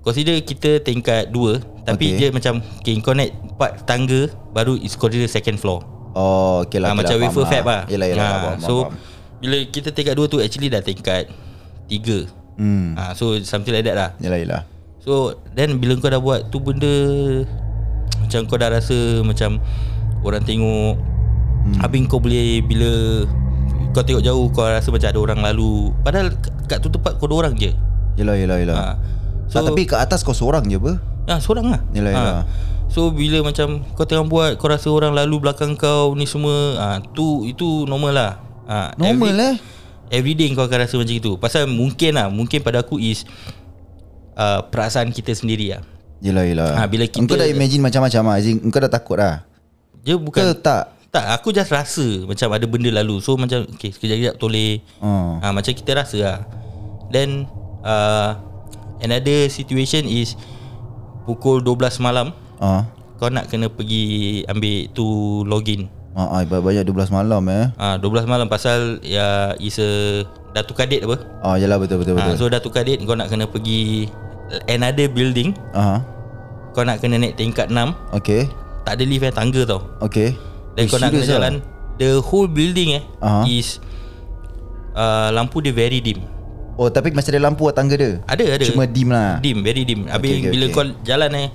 Consider 0.00 0.38
kita 0.40 0.78
tingkat 0.78 1.30
2 1.30 1.84
Tapi 1.84 2.06
Okay. 2.08 2.18
dia 2.18 2.28
macam 2.30 2.62
Okay 2.78 2.94
kau 2.98 3.12
naik 3.12 3.30
part 3.54 3.82
tangga 3.82 4.30
Baru 4.50 4.74
is 4.74 4.94
consider 4.94 5.26
second 5.26 5.56
floor 5.56 5.82
Oh 6.12 6.62
okay 6.62 6.78
lah 6.78 6.90
Ah, 6.90 6.94
okay 6.94 7.02
Macam 7.02 7.16
lah, 7.16 7.22
wafer 7.24 7.44
fab 7.46 7.64
lah 7.64 7.82
Yelah 7.86 8.06
yelah 8.06 8.24
Ah, 8.24 8.38
faham, 8.54 8.58
So 8.60 8.74
faham. 8.84 9.10
Bila 9.42 9.58
kita 9.66 9.90
tingkat 9.90 10.14
2 10.14 10.30
tu 10.30 10.38
Actually 10.38 10.70
dah 10.70 10.78
tingkat 10.78 11.26
3 11.90 12.30
Hmm 12.62 12.94
ah, 12.94 13.10
So 13.12 13.34
something 13.42 13.74
like 13.74 13.82
that 13.82 13.98
lah 13.98 14.10
Yelah 14.22 14.38
yelah 14.38 14.62
So 15.02 15.34
Then 15.52 15.82
bila 15.82 15.98
kau 15.98 16.06
dah 16.06 16.22
buat 16.22 16.54
tu 16.54 16.62
benda 16.62 16.94
Macam 18.22 18.46
kau 18.46 18.54
dah 18.54 18.70
rasa 18.70 19.26
Macam 19.26 19.58
Orang 20.22 20.46
tengok 20.46 20.94
hmm. 21.66 21.82
Habis 21.82 22.06
kau 22.06 22.22
boleh 22.22 22.62
Bila 22.62 23.26
Kau 23.90 24.06
tengok 24.06 24.22
jauh 24.22 24.46
Kau 24.54 24.62
rasa 24.62 24.94
macam 24.94 25.10
ada 25.10 25.18
orang 25.18 25.40
lalu 25.42 25.90
Padahal 26.06 26.30
kat- 26.70 26.78
tu 26.78 26.88
tempat 26.88 27.18
kau 27.18 27.26
dua 27.26 27.50
orang 27.50 27.58
je 27.58 27.74
Yelah 28.14 28.38
yelah 28.38 28.62
yelah 28.62 28.76
ha. 28.78 28.86
so, 29.50 29.58
So 29.58 29.66
Tapi 29.66 29.90
kat 29.90 30.06
atas 30.06 30.22
kau 30.22 30.36
seorang 30.36 30.70
je 30.70 30.78
apa? 30.78 31.02
Ya 31.26 31.42
seorang 31.42 31.66
lah 31.66 31.80
Yelah, 31.90 32.12
yelah. 32.14 32.44
So 32.86 33.10
bila 33.10 33.42
macam 33.42 33.82
Kau 33.98 34.06
tengah 34.06 34.22
buat 34.22 34.54
Kau 34.54 34.70
rasa 34.70 34.86
orang 34.86 35.18
lalu 35.18 35.42
belakang 35.42 35.74
kau 35.74 36.14
Ni 36.14 36.30
semua 36.30 36.78
ha, 36.78 36.86
tu 37.02 37.42
Itu 37.42 37.90
normal 37.90 38.14
lah 38.14 38.32
ha, 38.64 38.92
Normal 38.94 39.32
every, 39.32 39.46
eh 39.46 39.54
Everyday 40.12 40.52
kau 40.52 40.62
akan 40.62 40.84
rasa 40.84 40.94
macam 40.94 41.16
itu. 41.16 41.32
Pasal 41.36 41.64
mungkin 41.64 42.12
lah 42.12 42.28
Mungkin 42.28 42.60
pada 42.60 42.80
aku 42.80 42.96
is 42.96 43.24
uh, 44.36 44.60
Perasaan 44.62 45.08
kita 45.08 45.32
sendiri 45.32 45.72
lah. 45.72 45.82
Yelah 46.20 46.44
yelah. 46.44 46.68
Ah, 46.76 46.86
bila 46.86 47.02
kita- 47.04 47.18
Engkau 47.18 47.34
dah 47.34 47.48
imagine 47.48 47.80
macam-macam 47.80 48.20
lah 48.22 48.36
in, 48.38 48.60
Engkau 48.60 48.78
dah 48.78 48.92
takut 48.92 49.16
lah. 49.16 49.42
Dia 50.00 50.14
Bukan 50.14 50.42
Ke 50.42 50.52
tak? 50.54 50.92
Tak 51.08 51.24
aku 51.32 51.48
just 51.50 51.68
rasa 51.68 52.04
Macam 52.24 52.48
ada 52.50 52.64
benda 52.64 52.92
lalu. 52.92 53.18
So 53.18 53.34
macam 53.34 53.64
Okay 53.72 53.88
sekejap-kejap 53.88 54.36
toleh. 54.36 54.84
Oh. 55.00 55.40
ha, 55.40 55.48
Macam 55.48 55.72
kita 55.72 55.96
rasa 55.96 56.18
lah. 56.20 56.38
Then 57.08 57.48
uh, 57.80 58.36
Another 59.00 59.48
situation 59.48 60.04
is 60.04 60.36
Pukul 61.24 61.58
12 61.58 61.98
malam 61.98 62.36
Ah. 62.58 62.84
Kau 63.16 63.26
nak 63.26 63.48
kena 63.48 63.66
pergi 63.66 64.44
Ambil 64.44 64.92
tu 64.92 65.02
login 65.42 65.88
Ah, 66.12 66.28
ah, 66.28 66.44
banyak 66.44 66.84
12 66.84 67.08
malam 67.08 67.40
eh. 67.48 67.72
Ah 67.80 67.96
12 67.96 68.28
malam 68.28 68.44
pasal 68.44 69.00
ya 69.00 69.56
is 69.56 69.80
a 69.80 70.20
Datuk 70.52 70.76
Kadit 70.76 71.00
apa? 71.08 71.16
Ah, 71.40 71.56
yalah 71.56 71.80
betul 71.80 72.04
betul 72.04 72.20
Ah, 72.20 72.36
betul. 72.36 72.36
so 72.36 72.52
Datuk 72.52 72.76
Kadit 72.76 73.00
kau 73.02 73.16
nak 73.16 73.32
kena 73.32 73.48
pergi 73.48 74.12
another 74.68 75.08
building, 75.08 75.56
Ah, 75.72 76.04
kau 76.76 76.84
nak 76.84 77.00
kena 77.00 77.16
naik 77.16 77.40
tingkat 77.40 77.72
6, 77.72 77.96
okay, 78.12 78.44
tak 78.84 79.00
ada 79.00 79.04
lift 79.08 79.24
yang 79.24 79.32
tangga 79.32 79.64
tau. 79.64 79.80
okay. 79.98 80.36
Dan 80.76 80.84
Eh, 80.84 80.88
kau 80.88 81.00
nak 81.00 81.08
kena 81.08 81.24
serious 81.24 81.32
jalan 81.32 81.54
the 81.96 82.20
whole 82.20 82.48
building 82.48 83.00
eh 83.00 83.02
Aha. 83.20 83.44
is 83.44 83.80
uh, 84.92 85.32
lampu 85.32 85.60
dia 85.60 85.72
very 85.72 86.04
dim. 86.04 86.20
Oh, 86.76 86.88
tapi 86.88 87.12
masih 87.12 87.36
ada 87.36 87.48
lampu 87.48 87.68
tangga 87.72 87.96
dia. 87.96 88.20
Ada 88.24 88.56
ada. 88.56 88.64
Cuma 88.68 88.84
dim 88.84 89.08
lah. 89.08 89.40
Dim, 89.40 89.60
very 89.60 89.84
dim. 89.84 90.08
Habis 90.08 90.28
Okay, 90.28 90.40
okay, 90.40 90.52
bila 90.52 90.64
okay. 90.68 90.76
kau 90.76 90.84
jalan 91.04 91.30
eh 91.36 91.48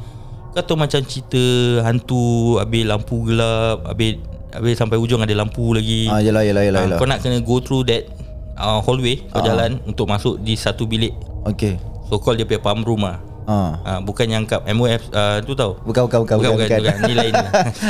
kau 0.53 0.61
tahu 0.63 0.77
macam 0.77 1.01
cerita 1.05 1.41
hantu, 1.81 2.57
habis 2.57 2.85
lampu 2.85 3.25
gelap, 3.25 3.85
habis 3.85 4.17
habis 4.51 4.75
sampai 4.75 4.95
ujung 4.95 5.19
ada 5.19 5.33
lampu 5.33 5.71
lagi. 5.71 6.07
Ah, 6.07 6.19
yalah 6.19 6.43
yalah 6.43 6.63
yalah. 6.63 6.79
Ah, 6.79 6.85
yalah. 6.87 6.97
kau 6.97 7.07
nak 7.07 7.19
kena 7.19 7.39
go 7.39 7.59
through 7.59 7.83
that 7.83 8.07
uh, 8.55 8.79
hallway 8.79 9.19
kau 9.27 9.39
Ah. 9.39 9.45
jalan 9.45 9.79
untuk 9.83 10.07
masuk 10.07 10.39
di 10.39 10.55
satu 10.55 10.87
bilik. 10.87 11.11
Okay. 11.43 11.75
So 12.07 12.17
call 12.17 12.35
dia 12.35 12.47
punya 12.47 12.59
pump 12.59 12.83
room 12.83 13.03
ah. 13.03 13.19
Ah. 13.47 13.79
Uh, 13.83 13.99
bukan 14.03 14.27
yang 14.27 14.43
kap 14.43 14.67
MOF 14.67 15.07
uh, 15.11 15.39
tu 15.39 15.55
tau. 15.55 15.79
Bukan 15.83 16.03
bukan 16.07 16.19
bukan 16.23 16.35
bukan, 16.35 16.51
bukan, 16.59 16.67
bukan, 16.83 16.95
Ni 17.07 17.13
lain 17.15 17.31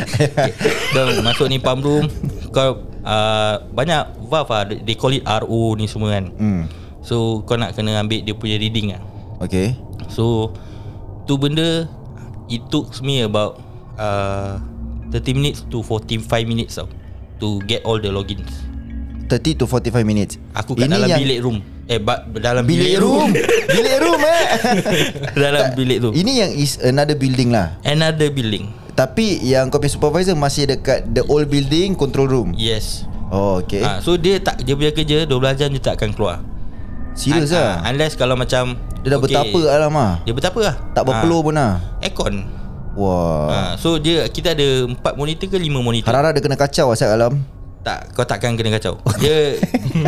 okay. 0.06 0.54
Kau 0.94 1.06
masuk 1.26 1.50
ni 1.50 1.58
pump 1.58 1.82
room 1.82 2.06
Kau 2.54 2.86
uh, 3.02 3.56
Banyak 3.74 4.22
valve 4.30 4.54
lah 4.54 4.64
They 4.70 4.94
call 4.94 5.18
it 5.18 5.26
RO 5.26 5.74
ni 5.74 5.90
semua 5.90 6.14
kan 6.14 6.30
Hmm. 6.38 6.70
So 7.02 7.42
kau 7.42 7.58
nak 7.58 7.74
kena 7.74 7.98
ambil 7.98 8.22
Dia 8.22 8.38
punya 8.38 8.62
reading 8.62 8.94
lah 8.94 9.02
Okay. 9.42 9.74
So 10.14 10.54
Tu 11.26 11.34
benda 11.42 11.90
It 12.46 12.62
took 12.70 12.94
me 13.02 13.26
about 13.26 13.58
uh, 13.98 14.62
30 15.10 15.34
minutes 15.34 15.60
to 15.68 15.80
45 15.80 16.24
minutes 16.44 16.76
tau 16.76 16.88
To 17.38 17.62
get 17.64 17.86
all 17.86 17.98
the 17.98 18.10
logins 18.10 18.50
30 19.28 19.60
to 19.60 19.66
45 19.68 20.08
minutes. 20.08 20.40
Aku 20.56 20.72
kat 20.72 20.88
dalam 20.88 21.12
bilik 21.12 21.40
room 21.44 21.60
Eh 21.88 22.00
ba- 22.00 22.24
dalam 22.32 22.64
Bilik 22.64 22.96
room. 23.00 23.32
bilik 23.76 23.96
room 24.00 24.20
eh. 24.20 24.44
Dalam 25.44 25.72
bilik 25.72 25.98
tu 26.00 26.10
Ini 26.12 26.32
yang 26.38 26.52
is 26.52 26.80
another 26.80 27.16
building 27.16 27.52
lah. 27.52 27.76
Another 27.84 28.28
building 28.28 28.72
Tapi 28.92 29.40
yang 29.42 29.68
kau 29.68 29.80
punya 29.80 29.92
supervisor 29.92 30.36
masih 30.36 30.68
dekat 30.68 31.08
the 31.08 31.24
old 31.28 31.48
building 31.48 31.92
control 31.94 32.28
room. 32.28 32.50
Yes 32.56 33.04
Oh, 33.28 33.60
okay. 33.60 33.84
Ah, 33.84 34.00
So 34.00 34.16
dia 34.16 34.40
tak 34.40 34.64
Dia 34.64 34.72
punya 34.74 34.96
kerja 34.96 35.28
12 35.28 35.60
jam 35.60 35.68
dia 35.68 35.84
tak 35.84 36.00
akan 36.00 36.16
keluar 36.16 36.40
Serius 37.12 37.52
Un- 37.52 37.60
lah. 37.60 37.84
ah, 37.84 37.92
Unless 37.92 38.16
kalau 38.16 38.40
macam 38.40 38.80
Dia 39.04 39.12
dah 39.12 39.20
betapa 39.20 39.60
alam 39.68 39.92
ah. 39.94 40.24
Dia 40.24 40.32
betapa 40.32 40.60
lah 40.64 40.76
Tak 40.92 41.04
berpeluh 41.04 41.44
pun 41.44 41.52
lah. 41.54 41.84
Aircon 42.00 42.48
Wah. 42.98 43.46
ah, 43.48 43.72
So 43.75 43.96
dia 43.96 44.25
Kita 44.25 44.51
ada 44.51 44.68
4 44.84 44.98
monitor 45.13 45.46
ke 45.46 45.56
5 45.56 45.70
monitor 45.77 46.10
Harap-harap 46.10 46.34
dia 46.34 46.42
kena 46.42 46.58
kacau 46.58 46.89
asal 46.89 47.13
alam. 47.13 47.46
Tak 47.82 48.12
Kau 48.12 48.25
takkan 48.25 48.54
kena 48.54 48.74
kacau 48.74 48.98
Dia 49.16 49.54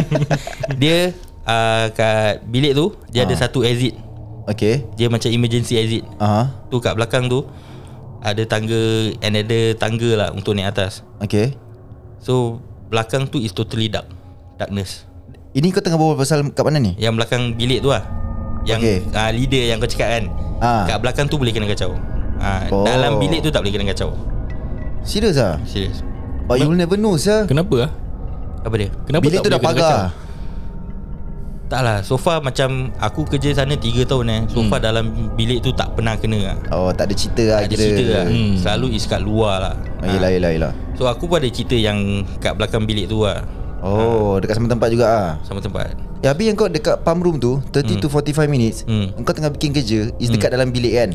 Dia 0.81 1.13
uh, 1.45 1.85
Kat 1.91 2.41
bilik 2.43 2.73
tu 2.73 2.91
Dia 3.07 3.23
ada 3.23 3.31
Ah. 3.31 3.39
satu 3.39 3.61
exit 3.61 3.93
Okay. 4.49 4.81
Dia 4.95 5.05
macam 5.07 5.29
emergency 5.29 5.77
exit 5.77 6.01
Aha. 6.17 6.49
Tu 6.67 6.81
kat 6.81 6.97
belakang 6.97 7.29
tu 7.29 7.45
Ada 8.19 8.41
tangga 8.43 8.81
And 9.21 9.37
ada 9.37 9.59
tangga 9.75 10.09
lah 10.17 10.27
Untuk 10.33 10.57
naik 10.57 10.73
atas 10.73 11.05
Okay. 11.21 11.53
So 12.17 12.57
Belakang 12.89 13.29
tu 13.29 13.37
is 13.37 13.53
totally 13.53 13.85
dark 13.87 14.09
Darkness 14.57 15.05
Ini 15.53 15.69
kau 15.69 15.79
tengah 15.79 15.95
berbual 15.95 16.17
pasal 16.17 16.41
kat 16.49 16.65
mana 16.65 16.81
ni? 16.81 16.97
Yang 16.97 17.13
belakang 17.15 17.53
bilik 17.53 17.79
tu 17.79 17.93
lah 17.93 18.01
Yang 18.65 18.79
Okay. 18.81 18.97
uh, 19.13 19.31
leader 19.31 19.63
yang 19.63 19.77
kau 19.77 19.87
cakap 19.87 20.09
kan 20.11 20.25
Ah. 20.59 20.83
Kat 20.85 20.99
belakang 20.99 21.23
tu 21.23 21.37
boleh 21.37 21.53
kena 21.53 21.69
kacau 21.69 21.95
uh, 22.39 22.63
Oh. 22.69 22.83
Dalam 22.83 23.17
bilik 23.17 23.39
tu 23.39 23.49
tak 23.49 23.61
boleh 23.61 23.71
kena 23.71 23.85
kacau 23.87 24.15
Serius 25.01 25.37
ah? 25.37 25.59
Serius 25.63 26.01
But 26.43 26.57
you'll 26.57 26.73
never 26.73 26.95
know 26.95 27.13
sir. 27.13 27.45
Kenapa 27.45 27.85
ah? 27.85 27.91
Apa 28.59 28.75
dia? 28.75 28.89
Kenapa 29.03 29.21
Bilik 29.21 29.39
tak 29.39 29.45
tu 29.45 29.51
dah 29.51 29.61
pagar. 29.61 29.77
kacau? 29.77 29.99
Tak 31.69 31.81
lah 31.81 31.97
So 32.01 32.17
far 32.17 32.41
macam 32.41 32.89
Aku 32.97 33.21
kerja 33.23 33.53
sana 33.53 33.77
3 33.77 33.85
tahun 34.03 34.25
eh 34.27 34.41
So 34.49 34.65
far 34.65 34.81
dalam 34.81 35.05
bilik 35.37 35.61
tu 35.61 35.69
tak 35.69 35.93
pernah 35.93 36.17
kena 36.17 36.39
lah 36.41 36.57
Oh, 36.73 36.89
tak 36.89 37.07
ada 37.07 37.13
cerita 37.13 37.43
lah 37.47 37.59
Tak 37.61 37.69
ada 37.69 37.77
cerita 37.77 38.03
lah 38.09 38.25
Hmm. 38.25 38.53
Selalu 38.57 38.87
is 38.91 39.05
kat 39.05 39.21
luar 39.21 39.55
lah 39.61 39.75
Oh, 39.99 40.07
yelah, 40.07 40.31
yelah, 40.31 40.51
yelah. 40.51 40.71
So 40.95 41.05
aku 41.05 41.29
pun 41.29 41.37
ada 41.37 41.47
cerita 41.47 41.75
yang 41.75 42.25
Kat 42.41 42.55
belakang 42.55 42.83
bilik 42.83 43.05
tu 43.05 43.21
lah 43.21 43.45
Oh, 43.79 44.41
dekat 44.41 44.57
sama 44.57 44.67
tempat 44.67 44.89
juga 44.89 45.05
ah. 45.07 45.29
Sama 45.45 45.61
tempat 45.61 45.93
Ya, 46.19 46.33
habis 46.33 46.51
yang 46.51 46.57
kau 46.57 46.67
dekat 46.67 46.99
pump 46.99 47.21
room 47.21 47.37
tu 47.37 47.61
30 47.71 47.95
to 47.95 48.09
45 48.09 48.49
minutes 48.49 48.83
Hmm. 48.83 49.13
Engkau 49.15 49.31
tengah 49.31 49.47
bikin 49.49 49.71
kerja 49.71 50.09
Is 50.17 50.27
dekat 50.27 50.49
dalam 50.49 50.73
bilik 50.73 50.91
kan 50.91 51.09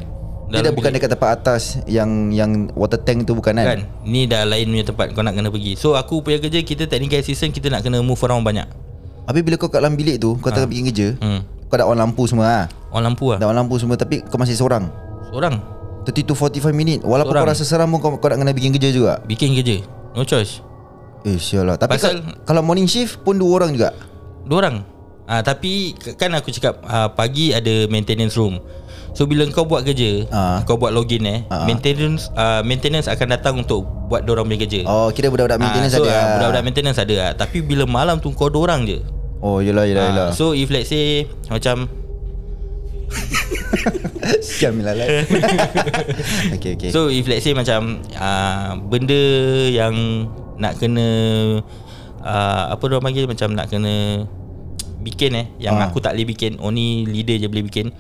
Dalam 0.55 0.65
dah 0.65 0.73
bukan 0.73 0.91
dekat 0.91 1.11
tempat 1.11 1.31
atas 1.33 1.63
Yang 1.85 2.11
yang 2.33 2.51
water 2.73 2.97
tank 2.97 3.25
tu 3.25 3.33
bukan 3.33 3.53
kan, 3.53 3.67
Kan? 3.67 3.81
Ni 4.03 4.25
dah 4.25 4.43
lain 4.43 4.69
punya 4.69 4.85
tempat 4.85 5.07
Kau 5.11 5.21
nak 5.21 5.33
kena 5.33 5.49
pergi. 5.49 5.75
So 5.75 5.93
aku 5.93 6.21
punya 6.21 6.39
kerja 6.39 6.61
Kita 6.61 6.85
technical 6.85 7.19
assistant 7.19 7.51
Kita 7.51 7.69
nak 7.69 7.81
kena 7.81 7.99
move 7.99 8.21
around 8.21 8.43
banyak. 8.43 8.65
Habis 9.25 9.43
bila 9.43 9.57
kau 9.57 9.67
kat 9.67 9.79
dalam 9.79 9.95
bilik 9.95 10.17
tu 10.17 10.37
Kau 10.37 10.49
tengah 10.49 10.67
bikin 10.67 10.85
kerja 10.87 11.09
hmm. 11.17 11.41
Kau 11.67 11.75
dah 11.75 11.85
on 11.85 11.97
lampu 11.97 12.23
semua 12.25 12.45
lah 12.45 12.65
On 12.89 13.01
lampu 13.01 13.31
lah. 13.31 13.39
Dah 13.39 13.49
on 13.49 13.57
lampu 13.57 13.75
semua 13.77 13.95
Tapi 13.95 14.23
kau 14.23 14.37
masih 14.37 14.55
seorang? 14.55 14.87
Seorang. 15.27 15.59
30 16.05 16.13
to 16.23 16.35
45 16.35 16.71
minit. 16.71 17.01
Walaupun 17.01 17.33
Seorang. 17.33 17.43
kau 17.43 17.53
rasa 17.53 17.65
seram 17.65 17.89
pun 17.89 17.99
kau, 17.99 18.11
kau 18.15 18.29
nak 18.29 18.39
kena 18.39 18.53
bikin 18.53 18.71
kerja 18.71 18.93
juga? 18.93 19.13
Bikin 19.25 19.57
kerja. 19.57 19.81
No 20.13 20.23
choice. 20.23 20.61
Eh 21.25 21.41
sial 21.41 21.65
lah 21.65 21.75
Tapi 21.75 21.97
Pasal- 21.97 22.21
ka- 22.21 22.45
kalau 22.45 22.61
morning 22.61 22.85
shift 22.85 23.25
pun 23.25 23.35
dua 23.35 23.57
orang 23.57 23.73
juga? 23.73 23.97
Dua 24.45 24.61
orang. 24.61 24.85
Ah, 25.25 25.41
Tapi 25.41 25.97
k- 25.97 26.13
Kan 26.15 26.37
aku 26.37 26.53
cakap 26.53 26.85
ah, 26.85 27.09
Pagi 27.09 27.51
ada 27.51 27.89
maintenance 27.89 28.37
room 28.37 28.61
So 29.15 29.25
bila 29.25 29.47
kau 29.49 29.63
buat 29.63 29.83
kerja 29.83 30.27
Ah. 30.29 30.59
Kau 30.63 30.75
buat 30.75 30.91
login 30.91 31.23
eh 31.23 31.41
Ah. 31.47 31.65
Maintenance 31.65 32.35
ah, 32.35 32.61
Maintenance 32.61 33.07
akan 33.07 33.27
datang 33.31 33.55
untuk 33.57 33.87
Buat 34.05 34.23
dorang 34.23 34.45
punya 34.45 34.61
kerja 34.61 34.83
Oh 34.85 35.09
kira 35.09 35.31
budak-budak 35.31 35.57
maintenance 35.57 35.95
Ah, 35.95 35.97
so, 35.97 36.03
ada 36.03 36.11
lah. 36.11 36.27
Budak-budak 36.35 36.63
maintenance 36.63 36.99
ada 36.99 37.15
lah 37.15 37.31
Tapi 37.33 37.57
bila 37.61 37.85
malam 37.85 38.19
tu 38.19 38.29
Kau 38.31 38.51
dua 38.51 38.67
orang 38.69 38.85
je 38.85 38.99
Oh 39.39 39.59
yelah 39.59 39.87
yelah 39.87 40.03
Ah, 40.03 40.09
yelah 40.11 40.29
So 40.31 40.51
if 40.53 40.67
let's 40.69 40.89
say 40.89 41.31
Macam 41.47 41.87
Siam 44.43 44.81
lah 44.81 44.97
Okay 46.57 46.75
okay 46.75 46.91
So 46.91 47.07
if 47.07 47.25
let's 47.25 47.45
say 47.45 47.53
macam 47.53 48.03
uh, 48.13 48.75
Benda 48.83 49.21
yang 49.69 49.95
Nak 50.57 50.81
kena 50.81 51.07
uh, 52.19 52.65
Apa 52.73 52.83
orang 52.89 53.05
panggil 53.05 53.29
Macam 53.29 53.53
nak 53.53 53.69
kena 53.69 54.25
Bikin 54.99 55.37
eh 55.37 55.47
Yang 55.61 55.75
Ah. 55.77 55.87
aku 55.87 56.01
tak 56.01 56.17
boleh 56.17 56.27
bikin 56.27 56.57
Only 56.59 57.05
leader 57.05 57.37
je 57.37 57.47
boleh 57.47 57.63
bikin 57.63 57.95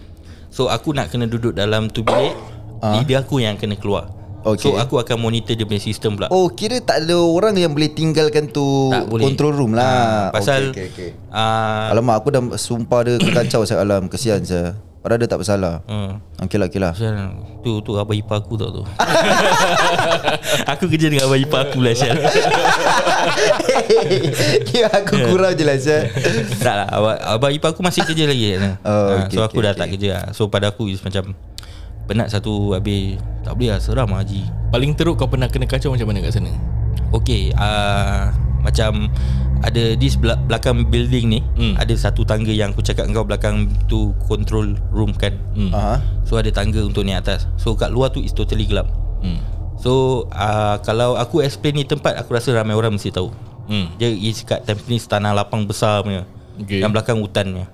So 0.54 0.70
aku 0.70 0.94
nak 0.94 1.10
kena 1.10 1.26
duduk 1.26 1.50
dalam 1.52 1.90
tu 1.90 2.00
bilik 2.00 2.30
Ah. 2.78 2.94
Leader 2.94 3.24
aku 3.24 3.40
yang 3.40 3.56
kena 3.56 3.74
keluar 3.74 4.12
Okay. 4.44 4.60
So 4.62 4.76
aku 4.76 5.00
akan 5.00 5.16
monitor 5.18 5.56
dia 5.56 5.64
punya 5.64 5.80
sistem 5.80 6.14
pula 6.14 6.28
Oh 6.28 6.46
kira 6.46 6.76
tak 6.78 7.02
ada 7.02 7.16
orang 7.16 7.56
yang 7.56 7.72
boleh 7.72 7.88
tinggalkan 7.88 8.44
tu 8.46 8.92
Tak 8.92 9.08
boleh. 9.08 9.24
Control 9.24 9.52
room 9.56 9.72
lah 9.72 10.28
Ah, 10.28 10.36
Pasal 10.36 10.68
okay, 10.68 10.92
okay, 10.92 11.08
okay. 11.16 11.32
ah, 11.32 11.88
Alamak 11.88 12.20
aku 12.20 12.28
dah 12.28 12.42
sumpah 12.54 13.00
dia 13.02 13.16
kacau 13.24 13.64
saya 13.64 13.80
alam 13.80 14.04
Kesian 14.04 14.44
saya 14.44 14.76
Padahal 15.00 15.16
dia 15.18 15.28
tak 15.28 15.40
bersalah 15.40 15.80
uh, 15.84 16.20
Okay 16.38 16.56
lah 16.56 16.68
okay 16.68 16.76
lah 16.76 16.92
Pasal 16.92 17.32
tu 17.60 17.80
tu 17.80 17.96
abang 17.96 18.12
ipar 18.12 18.44
aku 18.44 18.52
tau 18.54 18.68
tu. 18.70 18.82
aku 20.72 20.84
kerja 20.86 21.08
dengan 21.08 21.24
abang 21.24 21.40
ipar 21.40 21.64
aku 21.64 21.80
lah 21.80 21.96
Syal. 21.96 22.20
Kira 24.64 24.88
aku 24.92 25.14
kurang 25.26 25.52
je 25.52 25.64
lah 25.64 25.76
Syed 25.76 26.10
tak 26.56 26.74
lah 26.74 26.86
abang, 26.88 27.16
abang 27.18 27.52
ipar 27.52 27.70
aku 27.70 27.80
masih 27.80 28.02
kerja 28.02 28.24
lagi 28.24 28.54
kan. 28.54 28.76
Oh, 28.84 28.90
Ah, 29.14 29.26
okay, 29.26 29.32
so 29.32 29.40
aku 29.40 29.58
okay, 29.58 29.64
dah 29.64 29.70
okay. 29.70 29.80
tak 29.80 29.88
kerja 29.96 30.08
lah. 30.10 30.24
So 30.30 30.42
pada 30.46 30.66
aku 30.68 30.86
is 30.86 31.00
macam 31.00 31.32
penat 32.04 32.28
satu 32.28 32.72
habis 32.72 33.16
tak 33.40 33.54
boleh 33.54 33.70
lah 33.70 33.80
seram 33.80 34.08
lah, 34.08 34.20
haji. 34.20 34.44
Paling 34.68 34.92
teruk 34.92 35.16
kau 35.16 35.26
pernah 35.26 35.46
kena 35.46 35.64
kacau 35.64 35.90
macam 35.90 36.04
mana 36.04 36.20
kat 36.20 36.32
sana? 36.32 36.52
Okay 37.10 37.54
uh, 37.54 38.34
Macam 38.60 39.06
Ada 39.60 39.94
di 39.94 40.08
sebelah, 40.08 40.36
belakang 40.36 40.84
building 40.84 41.24
ni 41.28 41.40
Hmm. 41.54 41.74
Ada 41.74 41.94
satu 42.00 42.20
tangga 42.22 42.50
yang 42.50 42.74
aku 42.74 42.82
cakap 42.82 43.06
kau 43.08 43.22
belakang 43.22 43.70
tu 43.86 44.12
control 44.20 44.74
room 44.90 45.14
kan 45.14 45.32
Hmm. 45.54 45.70
Aha. 45.70 45.96
So 46.22 46.36
ada 46.36 46.50
tangga 46.50 46.82
untuk 46.82 47.02
naik 47.02 47.22
atas 47.22 47.46
So 47.56 47.72
kat 47.72 47.88
luar 47.88 48.10
tu 48.10 48.18
is 48.18 48.30
totally 48.30 48.64
gelap 48.64 48.90
Hmm. 49.22 49.40
So 49.74 49.92
uh, 50.28 50.76
kalau 50.80 51.14
aku 51.14 51.40
explain 51.40 51.74
ni 51.74 51.84
tempat 51.84 52.14
Aku 52.16 52.30
rasa 52.30 52.52
ramai 52.52 52.74
orang 52.74 52.92
mesti 52.92 53.08
tahu 53.08 53.30
Hmm. 53.64 53.86
Dia 53.94 54.08
is 54.08 54.40
kat 54.40 54.62
Tampines 54.62 55.04
tanah 55.04 55.32
lapang 55.32 55.64
besar 55.64 56.00
punya 56.00 56.28
Okay. 56.54 56.78
Yang 56.78 56.90
belakang 56.92 57.18
hutan 57.18 57.46
punya 57.50 57.68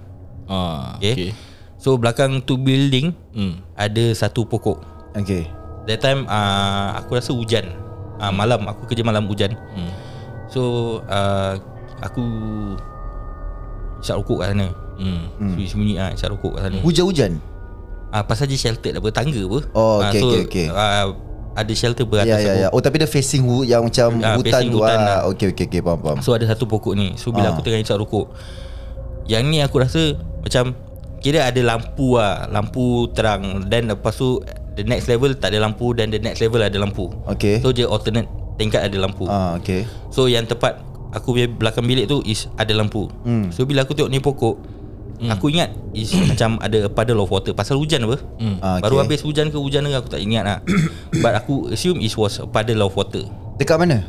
Ah, 0.46 0.96
okay. 0.96 1.12
okay. 1.12 1.30
So 1.76 1.94
belakang 1.94 2.40
tu 2.40 2.56
building 2.56 3.12
Hmm. 3.30 3.60
Ada 3.74 4.14
satu 4.16 4.44
pokok 4.44 4.80
Okay 5.14 5.46
That 5.84 5.98
time 5.98 6.24
uh, 6.24 6.94
aku 6.94 7.14
rasa 7.14 7.30
hujan 7.30 7.72
uh, 8.16 8.30
Malam 8.30 8.66
aku 8.66 8.86
kerja 8.86 9.00
malam 9.00 9.24
hujan 9.24 9.52
Hmm. 9.72 9.90
So 10.46 10.60
uh, 11.04 11.58
Aku 12.00 12.22
Isap 14.00 14.16
rokok 14.16 14.40
kat 14.40 14.52
sana 14.52 14.68
Hmm. 15.00 15.32
hmm. 15.32 15.56
Sembunyi-sembunyi 15.56 15.94
lah 15.96 16.10
Isap 16.12 16.28
rokok 16.34 16.56
kat 16.56 16.62
sana 16.68 16.78
Hujan-hujan 16.80 17.32
ah, 18.10 18.22
Pasal 18.22 18.46
dia 18.46 18.56
shelter 18.56 18.92
apa 18.94 19.08
Tangga 19.10 19.40
apa 19.40 19.58
Oh, 19.72 20.00
Ah, 20.00 20.08
okay, 20.08 20.20
so, 20.20 20.26
okay, 20.30 20.42
okay. 20.44 20.66
Uh, 20.68 21.08
Ada 21.60 21.72
shelter 21.72 22.04
beratas 22.04 22.32
Ya 22.34 22.40
ya 22.40 22.52
ya. 22.56 22.68
Oh 22.70 22.78
tapi 22.78 22.96
dia 22.96 23.06
facing 23.06 23.42
hu, 23.42 23.62
Yang 23.62 23.82
macam 23.86 24.08
Ah, 24.18 24.34
hutan 24.34 24.62
tu 24.64 24.78
hutan 24.78 24.96
ah. 24.96 25.04
lah. 25.04 25.18
Okay 25.28 25.52
okay 25.52 25.66
okay 25.66 25.80
Faham 25.80 26.00
faham. 26.00 26.18
So 26.20 26.32
ada 26.32 26.44
satu 26.44 26.64
pokok 26.64 26.92
ni. 26.92 27.12
So 27.14 27.28
bila 27.28 27.48
Ah. 27.48 27.52
aku 27.52 27.60
tengah 27.60 27.78
isap 27.78 27.98
rokok 27.98 28.32
Yang 29.24 29.42
ni 29.46 29.58
aku 29.58 29.76
rasa 29.78 30.02
Macam 30.38 30.72
Kira 31.18 31.44
ada 31.44 31.60
lampu 31.60 32.16
lah. 32.16 32.48
Lampu 32.48 32.84
terang. 33.10 33.64
Dan 33.64 33.88
lepas 33.88 34.14
tu 34.14 34.40
The 34.70 34.82
next 34.82 35.06
level 35.06 35.34
tak 35.34 35.52
ada 35.52 35.60
lampu 35.60 35.92
Dan 35.92 36.08
the 36.08 36.18
next 36.18 36.40
level 36.40 36.58
ada 36.58 36.74
lampu. 36.74 37.12
Okay 37.28 37.60
So 37.60 37.70
dia 37.70 37.84
alternate 37.84 38.26
Tingkat 38.56 38.80
ada 38.82 38.96
lampu. 38.96 39.24
Ah, 39.24 39.56
Okay 39.56 39.84
So 40.08 40.24
yang 40.24 40.44
tepat 40.44 40.80
Aku 41.10 41.34
punya 41.34 41.46
belakang 41.46 41.84
bilik 41.84 42.06
tu 42.06 42.22
Is 42.22 42.46
ada 42.54 42.70
lampu. 42.70 43.10
Hmm. 43.20 43.50
So 43.50 43.66
bila 43.66 43.82
aku 43.82 43.92
tengok 43.92 44.08
ni 44.08 44.18
pokok 44.18 44.79
hmm. 45.20 45.30
Aku 45.30 45.46
ingat 45.46 45.68
Is 45.90 46.08
macam 46.30 46.56
ada 46.58 46.86
puddle 46.86 47.20
of 47.20 47.28
water 47.28 47.52
Pasal 47.52 47.76
hujan 47.76 48.02
apa 48.02 48.16
Hmm. 48.36 48.56
Ah, 48.58 48.78
Baru 48.78 48.96
okay. 48.96 49.04
habis 49.06 49.20
hujan 49.20 49.46
ke 49.46 49.56
hujan 49.56 49.84
ke 49.84 49.94
Aku 49.94 50.08
tak 50.08 50.18
ingat 50.18 50.42
lah 50.42 50.58
But 51.22 51.36
aku 51.36 51.68
assume 51.68 51.98
It 51.98 52.12
was 52.12 52.36
a 52.36 52.44
puddle 52.44 52.80
of 52.80 52.92
water 52.92 53.28
Dekat 53.54 53.76
mana? 53.76 54.00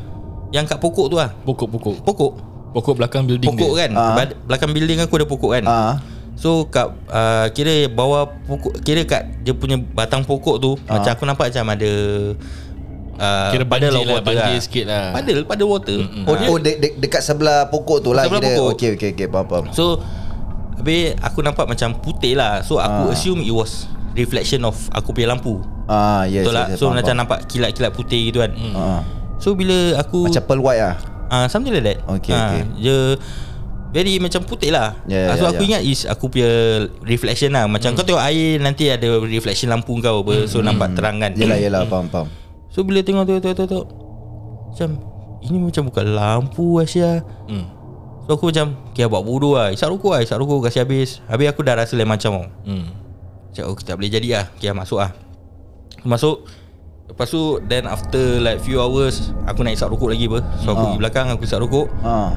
Yang 0.50 0.66
kat 0.68 0.80
pokok 0.80 1.08
tu 1.08 1.16
lah 1.16 1.36
Pokok-pokok. 1.42 2.02
Pokok 2.02 2.32
Pokok 2.72 2.94
belakang 2.96 3.24
building 3.26 3.52
Pokok 3.52 3.72
dia. 3.74 3.80
kan. 3.82 3.92
Bad- 4.16 4.38
Belakang 4.42 4.72
building 4.72 4.98
aku 4.98 5.14
ada 5.14 5.26
pokok 5.26 5.52
kan 5.52 5.64
Ah, 5.66 5.94
So 6.34 6.66
kat 6.66 6.88
uh, 7.08 7.52
Kira 7.52 7.72
bawah 7.88 8.26
pokok 8.42 8.80
Kira 8.80 9.04
kat 9.04 9.44
Dia 9.44 9.52
punya 9.52 9.76
batang 9.78 10.24
pokok 10.24 10.58
tu 10.58 10.80
Ah. 10.86 10.98
Macam 10.98 11.12
aku 11.12 11.24
nampak 11.24 11.52
macam 11.52 11.68
ada 11.70 11.92
uh, 13.18 13.52
Kira 13.52 13.64
banjir 13.64 13.90
puddle 13.90 13.98
of 13.98 14.02
lah, 14.02 14.16
water 14.16 14.28
banjir 14.34 14.58
sikit 14.60 14.86
lah. 14.88 15.06
Puddle 15.14 15.42
Puddle 15.44 15.70
water 15.70 15.98
Oh, 16.24 16.36
oh 16.48 16.58
de- 16.58 16.80
de- 16.80 16.96
dekat 16.98 17.22
sebelah 17.22 17.68
pokok 17.68 18.00
tu 18.00 18.12
lah 18.12 18.24
Sebelah 18.24 18.42
kira. 18.42 18.50
pokok. 18.54 18.70
Okay 18.74 18.90
okay 18.96 19.10
okay 19.12 19.28
Faham 19.28 19.46
faham 19.46 19.66
So 19.72 20.00
Habis 20.82 21.14
aku 21.20 21.40
nampak 21.40 21.66
macam 21.66 21.94
putih 21.96 22.34
lah. 22.34 22.60
So 22.62 22.76
aku 22.76 23.08
Ah. 23.08 23.14
assume 23.14 23.40
it 23.40 23.50
was 23.50 23.86
Reflection 24.12 24.60
of 24.62 24.76
aku 24.92 25.16
punya 25.16 25.30
lampu. 25.30 25.64
Ah 25.88 26.26
yes, 26.26 26.44
Betul 26.44 26.52
yes, 26.52 26.58
lah 26.58 26.66
yes, 26.68 26.76
So 26.76 26.84
faham, 26.84 26.96
macam 26.98 27.08
faham. 27.08 27.20
nampak 27.24 27.40
kilat-kilat 27.48 27.92
putih 27.92 28.22
gitu 28.26 28.44
kan. 28.44 28.52
Ah, 28.74 29.02
So 29.38 29.54
bila 29.54 29.74
aku 29.96 30.28
Macam 30.28 30.44
pearl 30.44 30.60
white 30.60 30.82
lah 30.82 30.96
uh, 31.30 31.48
Something 31.48 31.72
like 31.72 31.86
that. 31.86 31.98
Okay, 32.12 32.34
Ah, 32.34 32.52
okay. 32.52 32.62
Dia 32.78 32.98
Very 33.90 34.18
macam 34.18 34.42
putih 34.42 34.68
lah. 34.70 35.00
Ya, 35.06 35.32
Ah, 35.32 35.36
So 35.36 35.44
ya, 35.44 35.50
aku 35.50 35.64
ya. 35.64 35.68
ingat 35.70 35.82
is 35.86 36.04
Aku 36.06 36.28
punya 36.28 36.48
reflection 37.02 37.52
lah. 37.52 37.68
Macam 37.68 37.92
kau 37.92 38.04
tengok 38.04 38.20
air 38.22 38.56
Nanti 38.58 38.88
ada 38.88 39.08
reflection 39.22 39.68
lampu 39.70 39.96
kau 39.98 40.20
apa. 40.22 40.44
So 40.46 40.60
nampak 40.60 40.92
terang 40.92 41.16
kan. 41.18 41.32
Yelah 41.32 41.56
yelah 41.56 41.82
faham 41.86 42.08
faham. 42.08 42.28
So 42.68 42.84
bila 42.84 43.00
tengok 43.00 43.24
tengok 43.24 43.42
tengok 43.42 43.58
tengok 43.62 43.88
Macam 44.68 44.90
Ini 45.40 45.56
macam 45.58 45.84
bukan 45.88 46.06
lampu 46.10 46.66
Asia 46.78 47.24
Hmm. 47.48 47.64
So 48.32 48.40
aku 48.40 48.48
macam 48.48 48.80
Kira 48.96 49.12
buat 49.12 49.28
bodoh 49.28 49.60
lah. 49.60 49.76
Isap 49.76 49.92
rokok 49.92 50.16
lah 50.16 50.24
Isap 50.24 50.40
rokok 50.40 50.64
kasi 50.64 50.80
habis. 50.80 51.20
Habis 51.28 51.52
aku 51.52 51.68
dah 51.68 51.76
rasa 51.76 52.00
lain 52.00 52.08
macam 52.08 52.32
tau. 52.32 52.46
Hmm. 52.64 52.88
Macam 53.52 53.64
oh 53.68 53.76
tak 53.76 54.00
boleh 54.00 54.08
jadi 54.08 54.28
lah. 54.32 54.46
Kira 54.56 54.72
masuk 54.72 55.04
lah. 55.04 55.12
Masuk. 56.02 56.48
Lepas 57.06 57.28
tu 57.28 57.60
Then 57.62 57.84
after 57.86 58.40
like 58.40 58.64
few 58.64 58.80
hours 58.80 59.36
Aku 59.44 59.62
nak 59.62 59.76
isap 59.76 59.92
rokok 59.92 60.16
lagi 60.16 60.32
apa. 60.32 60.40
So 60.58 60.72
aku 60.72 60.80
Ah. 60.80 60.84
pergi 60.88 61.00
belakang 61.04 61.28
Aku 61.28 61.44
isap 61.44 61.60
rokok. 61.60 61.92
Ah, 62.00 62.32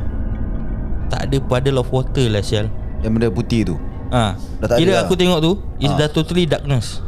Tak 1.06 1.30
ada 1.30 1.36
puddle 1.38 1.78
of 1.78 1.86
water 1.88 2.26
lah 2.26 2.42
Sial. 2.42 2.66
Yang 2.98 3.12
benda 3.14 3.28
putih 3.30 3.62
tu? 3.64 3.74
Ha. 4.10 4.34
Dah 4.58 4.66
tak 4.66 4.82
Kira 4.82 4.92
ada 4.92 5.00
aku 5.00 5.14
lah. 5.14 5.20
tengok 5.22 5.38
tu 5.40 5.52
Is 5.78 5.86
Ah. 5.88 5.96
dah 5.96 6.08
totally 6.10 6.42
darkness. 6.44 6.98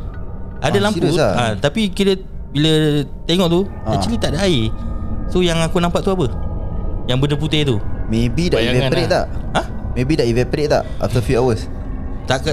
Ada 0.62 0.79
Ah, 0.79 0.83
lampu. 0.87 1.11
lah? 1.11 1.33
ha, 1.35 1.44
Tapi 1.59 1.90
kira 1.90 2.14
Bila 2.49 3.03
tengok 3.27 3.49
tu 3.51 3.61
Ah. 3.83 3.99
Actually 3.99 4.16
tak 4.16 4.31
ada 4.31 4.46
air. 4.46 4.70
So 5.27 5.42
yang 5.42 5.59
aku 5.59 5.77
nampak 5.77 6.07
tu 6.07 6.09
apa? 6.09 6.31
Yang 7.05 7.18
benda 7.18 7.35
putih 7.35 7.66
tu 7.66 7.79
Maybe 8.06 8.48
dah 8.48 8.58
Bayangan 8.58 8.76
evaporate 8.80 9.08
lah. 9.08 9.24
tak 9.24 9.26
Ha? 9.52 9.60
Maybe 9.92 10.12
dah 10.14 10.26
evaporate 10.26 10.68
tak 10.68 10.82
After 10.98 11.20
few 11.20 11.36
hours 11.36 11.60
Tak 12.24 12.38
ke 12.40 12.52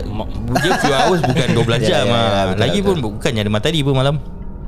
Dia 0.57 0.71
few 0.77 0.93
hours 0.93 1.21
bukan 1.21 1.47
12 1.51 1.61
Ya, 1.83 1.87
jam 1.99 2.05
ya, 2.05 2.13
ah. 2.13 2.25
ya, 2.25 2.41
betul, 2.47 2.59
Lagi 2.59 2.79
betul. 2.79 2.87
pun 2.87 2.95
bukannya 3.11 3.41
ada 3.41 3.51
matahari 3.51 3.79
pun 3.81 3.93
malam 3.93 4.15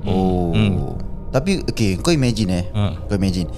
Oh 0.03 0.51
Hmm. 0.51 0.95
Tapi 1.29 1.65
okay 1.65 1.99
Kau 1.99 2.09
imagine 2.09 2.49
eh 2.53 2.65
Ha. 2.69 2.95
Kau 3.05 3.15
imagine 3.15 3.49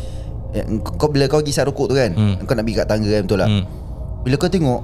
eh, 0.50 0.64
kau, 0.82 1.08
bila 1.08 1.28
kau 1.28 1.38
pergi 1.38 1.52
isap 1.52 1.70
rokok 1.70 1.92
tu 1.92 1.96
kan 1.96 2.10
Hmm. 2.10 2.42
Kau 2.42 2.54
nak 2.54 2.64
pergi 2.64 2.78
kat 2.78 2.88
tangga 2.88 3.10
kan 3.10 3.22
betul 3.24 3.38
lah 3.38 3.50
Hmm. 3.50 3.64
Bila 4.24 4.36
kau 4.36 4.50
tengok 4.50 4.82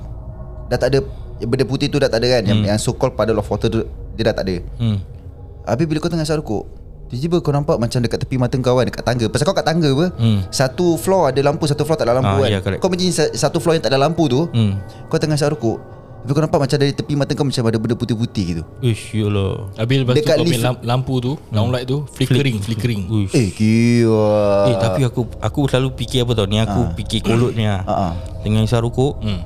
Dah 0.68 0.78
tak 0.78 0.90
ada 0.90 1.00
Benda 1.40 1.66
putih 1.66 1.88
tu 1.88 1.98
dah 1.98 2.08
tak 2.08 2.20
ada 2.20 2.38
kan 2.38 2.44
Yang, 2.46 2.60
yang 2.66 2.78
so 2.78 2.94
called 2.94 3.14
puddle 3.14 3.36
of 3.36 3.48
water 3.48 3.68
tu 3.68 3.82
Dia 4.14 4.30
dah 4.30 4.36
tak 4.36 4.46
ada 4.46 4.56
hmm. 4.78 4.98
Habis 5.64 5.86
bila 5.86 5.98
kau 5.98 6.08
tengah 6.08 6.24
isap 6.24 6.40
rokok 6.40 6.64
Tiba-tiba 7.14 7.38
kau 7.40 7.54
nampak 7.54 7.78
macam 7.78 8.00
dekat 8.00 8.20
tepi 8.20 8.36
mata 8.36 8.58
kau 8.58 8.74
kan 8.74 8.84
Dekat 8.84 9.06
tangga 9.06 9.26
Pasal 9.28 9.46
kau 9.46 9.54
kat 9.54 9.62
tangga 9.64 9.86
apa 9.88 10.06
Hmm. 10.18 10.42
Satu 10.50 10.98
floor 10.98 11.30
ada 11.30 11.40
lampu 11.40 11.64
Satu 11.64 11.84
floor 11.84 11.94
tak 11.94 12.06
ada 12.06 12.18
lampu 12.18 12.34
Ah, 12.34 12.42
kan 12.42 12.50
ya, 12.50 12.60
correct. 12.60 12.82
Kau 12.82 12.90
imagine 12.90 13.12
sa- 13.12 13.30
satu 13.30 13.58
floor 13.58 13.78
yang 13.78 13.84
tak 13.84 13.94
ada 13.94 14.02
lampu 14.02 14.26
tu 14.26 14.50
Hmm. 14.50 14.82
Kau 15.06 15.16
tengah 15.16 15.36
isap 15.36 15.54
rokok 15.54 15.78
Habis 16.20 16.32
kau 16.32 16.42
nampak 16.42 16.56
macam 16.58 16.78
dari 16.78 16.90
tepi 16.92 17.14
mata 17.14 17.32
kau 17.32 17.44
Macam 17.44 17.64
ada 17.64 17.78
benda 17.78 17.94
putih-putih 17.94 18.44
gitu 18.50 18.64
Ish 18.80 19.14
yalah 19.14 19.70
Habis 19.76 19.96
lepas 20.00 20.12
tu 20.12 20.18
Dekat 20.18 20.34
kau 20.34 20.44
punya 20.44 20.60
lift- 20.66 20.84
lampu 20.84 21.14
tu 21.20 21.32
Down 21.48 21.70
light 21.70 21.86
tu 21.86 21.98
Flickering 22.10 22.58
Flickering 22.58 23.02
Uish. 23.06 23.32
Eh 23.32 23.48
kira 23.52 24.26
Eh 24.66 24.76
tapi 24.76 25.02
aku 25.04 25.22
aku 25.38 25.60
selalu 25.68 25.94
fikir 25.94 26.24
apa 26.24 26.34
tau 26.34 26.48
Ni 26.48 26.58
aku 26.58 26.96
fikir 26.96 27.22
kolot 27.22 27.54
ni 27.54 27.64
lah 27.64 27.84
Ah, 27.84 27.94
ah. 28.02 28.14
Tengah 28.40 28.64
isap 28.64 28.82
rokok 28.82 29.20
hmm. 29.20 29.40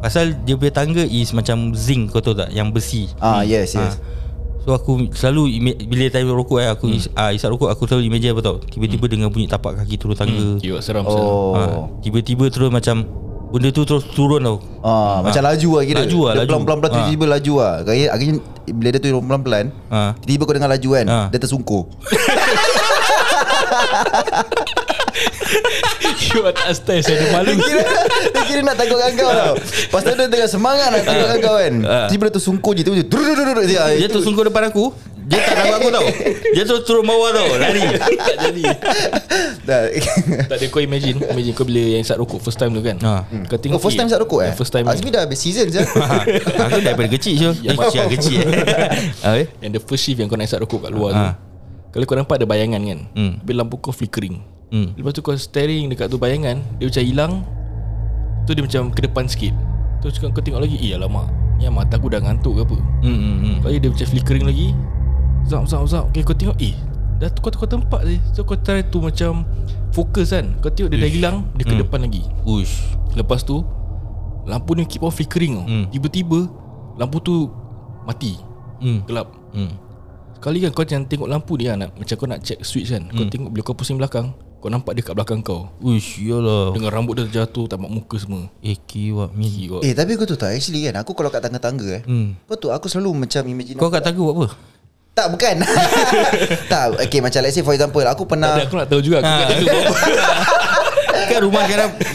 Pasal 0.00 0.34
dia 0.34 0.56
punya 0.56 0.72
tangga 0.72 1.04
is 1.04 1.30
macam 1.30 1.70
zinc 1.72 2.10
kau 2.10 2.18
tahu 2.18 2.34
tak 2.34 2.50
Yang 2.50 2.68
besi 2.72 3.02
Ah 3.16 3.44
yes 3.44 3.70
yes 3.72 3.94
Ah. 3.94 4.20
So 4.62 4.70
aku 4.70 5.10
selalu 5.10 5.42
ima- 5.52 5.74
Bila 5.76 6.06
time 6.06 6.28
rokok 6.28 6.58
eh 6.58 6.68
Aku 6.68 6.86
is, 6.88 7.10
ah, 7.12 7.30
isap 7.30 7.50
rokok 7.50 7.66
Aku 7.68 7.82
selalu 7.84 8.06
imagine 8.06 8.30
apa 8.30 8.42
tau 8.42 8.56
Tiba-tiba 8.60 9.04
dengar 9.06 9.28
bunyi 9.28 9.46
tapak 9.46 9.74
kaki 9.76 9.96
turun 9.96 10.14
tangga. 10.14 10.56
Kira 10.56 10.78
seram 10.78 11.02
seram. 11.02 11.18
Oh. 11.18 11.52
ah, 11.52 11.90
Tiba-tiba 11.98 12.46
terus 12.46 12.68
macam 12.68 13.02
Benda 13.50 13.68
tu 13.68 13.82
terus 13.82 14.08
turun 14.08 14.40
tau. 14.40 14.64
Ah, 14.80 15.20
macam 15.20 15.44
laju 15.44 15.70
lah 15.74 15.82
kira. 15.84 15.98
Laju 16.00 16.18
lah, 16.22 16.32
Dia 16.32 16.40
laju. 16.40 16.52
pelan-pelan 16.62 16.88
Ah. 16.88 16.96
tiba-tiba 16.96 17.24
laju 17.28 17.52
lah. 17.54 17.72
Akhirnya, 17.82 18.08
akhirnya 18.08 18.34
Bila 18.64 18.88
dia 18.88 19.00
turun 19.02 19.22
pelan-pelan 19.22 19.64
ah. 19.88 20.10
Tiba-tiba 20.16 20.42
kau 20.42 20.54
dengar 20.54 20.70
laju 20.70 20.88
kan 20.90 21.06
Ah. 21.06 21.26
Dia 21.28 21.38
tersungkur 21.38 21.84
You 26.32 26.42
atas 26.48 26.80
stairs 26.80 27.04
Ada 27.08 27.28
malu. 27.28 27.52
Dia 27.52 27.60
kira, 27.60 27.82
dia 28.32 28.42
kira 28.48 28.60
nak 28.64 28.76
takutkan 28.80 29.12
kau 29.14 29.30
tau. 29.30 29.54
Pasal 29.92 30.16
dia 30.16 30.26
tengah 30.32 30.48
semangat 30.48 30.88
nak 30.88 31.02
takutkan 31.04 31.38
kau 31.44 31.56
kan. 31.60 31.74
Ah. 31.84 32.06
Tiba 32.08 32.28
dia 32.28 32.34
tersungkur 32.40 32.72
je 32.72 32.82
Tiba-tiba 32.84 33.62
dia 33.64 33.84
Dia 34.00 34.06
tu 34.08 34.24
sungguh 34.24 34.48
depan 34.48 34.72
aku. 34.72 34.92
Dia 35.22 35.38
tak 35.38 35.54
nampak 35.54 35.76
aku 35.78 35.88
tau. 35.94 36.06
Dia 36.50 36.62
terus 36.66 36.82
turun 36.82 37.04
bawah 37.06 37.30
tau. 37.30 37.46
Lari. 37.54 37.82
Tak 38.02 38.36
jadi. 38.50 38.64
Tak 40.50 40.56
ada 40.58 40.66
kau 40.68 40.82
imagine 40.82 41.22
Imagine 41.22 41.54
kau 41.54 41.62
bila 41.62 41.78
yang 41.78 42.02
isap 42.02 42.18
rokok 42.18 42.42
First 42.42 42.58
time 42.58 42.74
tu 42.74 42.82
kan? 42.82 42.98
Ah. 43.00 43.22
Kau 43.46 43.56
tengok 43.56 43.78
Oh 43.78 43.82
first 43.82 43.94
time 43.94 44.10
eh, 44.10 44.12
isap 44.12 44.20
rokok 44.26 44.40
eh? 44.42 44.52
First 44.58 44.72
time 44.74 44.84
Azmi 44.90 45.08
dah 45.14 45.22
habis 45.22 45.38
season 45.38 45.70
je 45.70 45.78
Aku 46.66 46.82
daripada 46.82 47.08
kecil 47.08 47.34
je 47.38 47.50
Yang 47.62 47.78
masih 47.78 48.10
kecil 48.18 48.38
eh. 49.38 49.46
Yang 49.62 49.72
the 49.78 49.80
first 49.86 50.02
shift 50.02 50.18
Yang 50.18 50.34
kau 50.34 50.36
nak 50.36 50.46
isap 50.50 50.66
rokok 50.66 50.90
kat 50.90 50.92
luar 50.92 51.10
tu. 51.14 51.22
Ah. 51.22 51.34
Kalau 51.94 52.04
kau 52.08 52.16
nampak 52.18 52.42
ada 52.42 52.46
bayangan 52.48 52.80
kan? 52.82 53.00
Hmm. 53.14 53.32
Habis 53.44 53.54
lampu 53.54 53.76
kau 53.78 53.94
flickering 53.94 54.51
Hmm. 54.72 54.96
Lepas 54.96 55.12
tu 55.12 55.20
kau 55.20 55.36
staring 55.36 55.92
dekat 55.92 56.08
tu 56.08 56.16
bayangan 56.16 56.56
Dia 56.80 56.88
macam 56.88 57.04
hilang. 57.04 57.32
Tu 58.42 58.56
dia 58.56 58.64
macam 58.64 58.88
ke 58.88 59.04
depan 59.04 59.28
sikit. 59.28 59.52
Terus 60.00 60.16
kau, 60.16 60.32
kau 60.32 60.40
tengok 60.40 60.64
lagi? 60.64 60.80
Eh 60.80 60.96
alamak. 60.96 61.28
Ni 61.60 61.68
mata 61.68 61.94
aku 61.94 62.08
dah 62.08 62.18
ngantuk 62.18 62.56
ke 62.56 62.62
apa? 62.64 62.78
Hmm, 63.04 63.14
hmm, 63.14 63.36
hmm. 63.38 63.56
Tu 63.62 63.78
dia 63.78 63.90
macam 63.92 64.06
flickering 64.08 64.44
lagi. 64.48 64.68
Zap 65.44 65.68
zap 65.68 65.84
zap. 65.86 66.08
Okay 66.10 66.24
kau 66.24 66.32
tengok. 66.32 66.56
Eh 66.58 66.72
Dah 67.20 67.30
tukar 67.30 67.54
tukar 67.54 67.68
tempat 67.70 68.00
je. 68.02 68.16
So 68.32 68.42
kau 68.42 68.56
try 68.56 68.82
tu 68.82 68.98
macam 68.98 69.44
Fokus 69.92 70.32
kan. 70.32 70.56
Kau 70.58 70.72
tengok 70.72 70.88
dia 70.88 70.98
dah 70.98 71.10
hilang 71.12 71.36
Dia 71.54 71.68
ke 71.68 71.74
Hmm. 71.76 71.82
depan 71.84 72.00
lagi. 72.02 72.24
Ush 72.42 72.96
Lepas 73.12 73.44
tu 73.44 73.60
Lampu 74.42 74.74
ni 74.74 74.88
keep 74.88 75.04
on 75.04 75.12
flickering 75.12 75.54
Hmm. 75.62 75.84
Tiba-tiba 75.92 76.48
Lampu 76.96 77.20
tu 77.20 77.46
Mati. 78.02 78.40
Hmm. 78.80 79.04
Gelap. 79.06 79.30
Hmm. 79.52 79.70
Sekali 80.34 80.58
kan 80.58 80.74
kau 80.74 80.82
jangan 80.82 81.06
tengok 81.06 81.28
lampu 81.30 81.54
ni 81.54 81.70
kan 81.70 81.78
nak, 81.78 81.94
Macam 81.94 82.14
kau 82.16 82.26
nak 82.26 82.40
check 82.42 82.58
switch 82.64 82.90
kan. 82.90 83.06
Kau 83.06 83.22
tengok 83.22 83.52
bila 83.52 83.62
kau 83.62 83.76
pusing 83.76 84.00
belakang 84.00 84.32
Kau 84.62 84.70
nampak 84.70 84.94
dia 84.94 85.02
kat 85.02 85.10
belakang 85.12 85.42
kau? 85.42 85.74
Ush 85.76 86.22
yalah. 86.22 86.70
Dengan 86.70 86.88
rambut 86.88 87.18
dia 87.18 87.26
terjatuh 87.26 87.66
Tamak 87.66 87.90
muka 87.90 88.14
semua. 88.14 88.46
Eh 88.60 88.78
kiwak 88.78 89.34
min 89.34 89.50
Gila 89.50 89.82
Eh 89.82 89.90
tapi 89.90 90.14
kau 90.14 90.22
tahu 90.22 90.38
tak 90.38 90.54
Actually 90.54 90.86
kan 90.86 91.02
Aku 91.02 91.12
kalau 91.12 91.28
kat 91.28 91.42
tangga-tangga 91.42 91.88
eh 91.92 92.02
Hmm. 92.02 92.38
Kau 92.46 92.54
tu 92.54 92.68
aku 92.68 92.86
selalu 92.86 93.26
macam 93.26 93.42
imagine 93.42 93.74
Kau 93.74 93.90
kat 93.90 94.00
tangga 94.00 94.22
buat 94.22 94.34
apa? 94.36 94.46
Tak 95.12 95.26
bukan. 95.28 95.54
Tak 96.72 96.84
Okay 97.02 97.18
macam 97.18 97.42
let's 97.42 97.52
say 97.52 97.60
for 97.60 97.74
example 97.74 98.00
Aku 98.00 98.22
pernah 98.22 98.54
Tapi 98.54 98.64
aku 98.64 98.76
nak 98.78 98.86
tahu 98.86 99.00
juga 99.02 99.18
Aku 99.18 99.26
Ha. 99.26 99.34
kat 99.42 99.46
situ 99.52 99.66
buat 99.66 99.82
apa 99.82 99.96
kan 101.32 101.40
rumah 101.42 101.62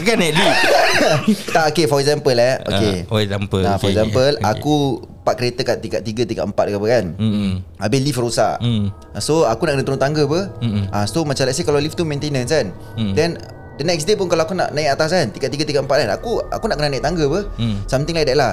Kan 0.02 0.16
naik 0.16 0.32
lift 0.32 0.58
Tak 1.54 1.64
okay 1.68 1.84
for 1.84 1.98
example 1.98 2.32
eh. 2.32 2.56
Okay. 2.60 2.94
Ah, 2.96 3.06
For 3.06 3.18
example 3.20 3.60
Nah, 3.60 3.76
for 3.76 3.86
okay, 3.86 3.94
example 3.94 4.32
okay. 4.34 4.48
Aku 4.48 4.74
Park 5.22 5.36
kereta 5.36 5.60
kat 5.62 5.78
tingkat 5.78 6.00
3 6.02 6.24
Tingkat 6.24 6.44
4 6.46 6.54
ke 6.54 6.76
apa 6.76 6.86
kan? 6.88 7.04
Hmm 7.14 7.52
Habis 7.76 8.00
lift 8.00 8.16
rosak. 8.16 8.56
Hmm 8.58 8.88
So 9.18 9.44
aku 9.44 9.64
nak 9.64 9.76
kena 9.76 9.84
turun 9.84 9.98
tangga 9.98 10.22
apa? 10.24 10.40
Mm-mm. 10.58 10.88
Ah, 10.88 11.04
So 11.04 11.22
macam 11.22 11.44
let's 11.44 11.54
say 11.54 11.62
Kalau 11.62 11.78
lift 11.78 11.94
tu 11.94 12.02
maintenance 12.02 12.48
kan? 12.48 12.70
Mm. 12.94 13.12
Then 13.12 13.30
The 13.76 13.84
next 13.84 14.04
day 14.04 14.14
pun 14.14 14.26
Kalau 14.26 14.42
aku 14.42 14.54
nak 14.54 14.72
naik 14.72 14.90
atas 14.90 15.10
kan 15.10 15.28
Tingkat 15.28 15.50
3 15.52 15.68
tingkat 15.68 15.82
4 15.84 15.90
kan? 15.90 16.08
Aku 16.14 16.40
aku 16.44 16.64
nak 16.66 16.76
kena 16.76 16.88
naik 16.88 17.02
tangga 17.02 17.24
apa? 17.24 17.40
Mm. 17.56 17.76
Something 17.84 18.14
like 18.14 18.26
that 18.26 18.38
lah. 18.38 18.52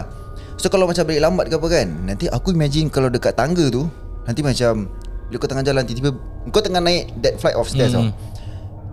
So 0.55 0.67
kalau 0.67 0.85
macam 0.85 1.03
balik 1.03 1.21
lambat 1.21 1.45
ke 1.47 1.55
apa 1.55 1.67
kan? 1.69 1.87
Nanti 2.03 2.25
aku 2.27 2.51
imagine 2.51 2.87
Kalau 2.87 3.07
dekat 3.07 3.33
tangga 3.33 3.67
tu 3.67 3.87
Nanti 4.23 4.41
macam 4.41 4.87
Bila 5.27 5.37
kau 5.37 5.47
tengah 5.47 5.63
jalan 5.63 5.83
Tiba-tiba 5.83 6.11
Kau 6.47 6.59
tengah 6.59 6.79
naik 6.79 7.11
That 7.19 7.37
flight 7.37 7.55
of 7.55 7.65
stairs 7.65 7.91
Mm. 7.91 8.11
tau 8.11 8.34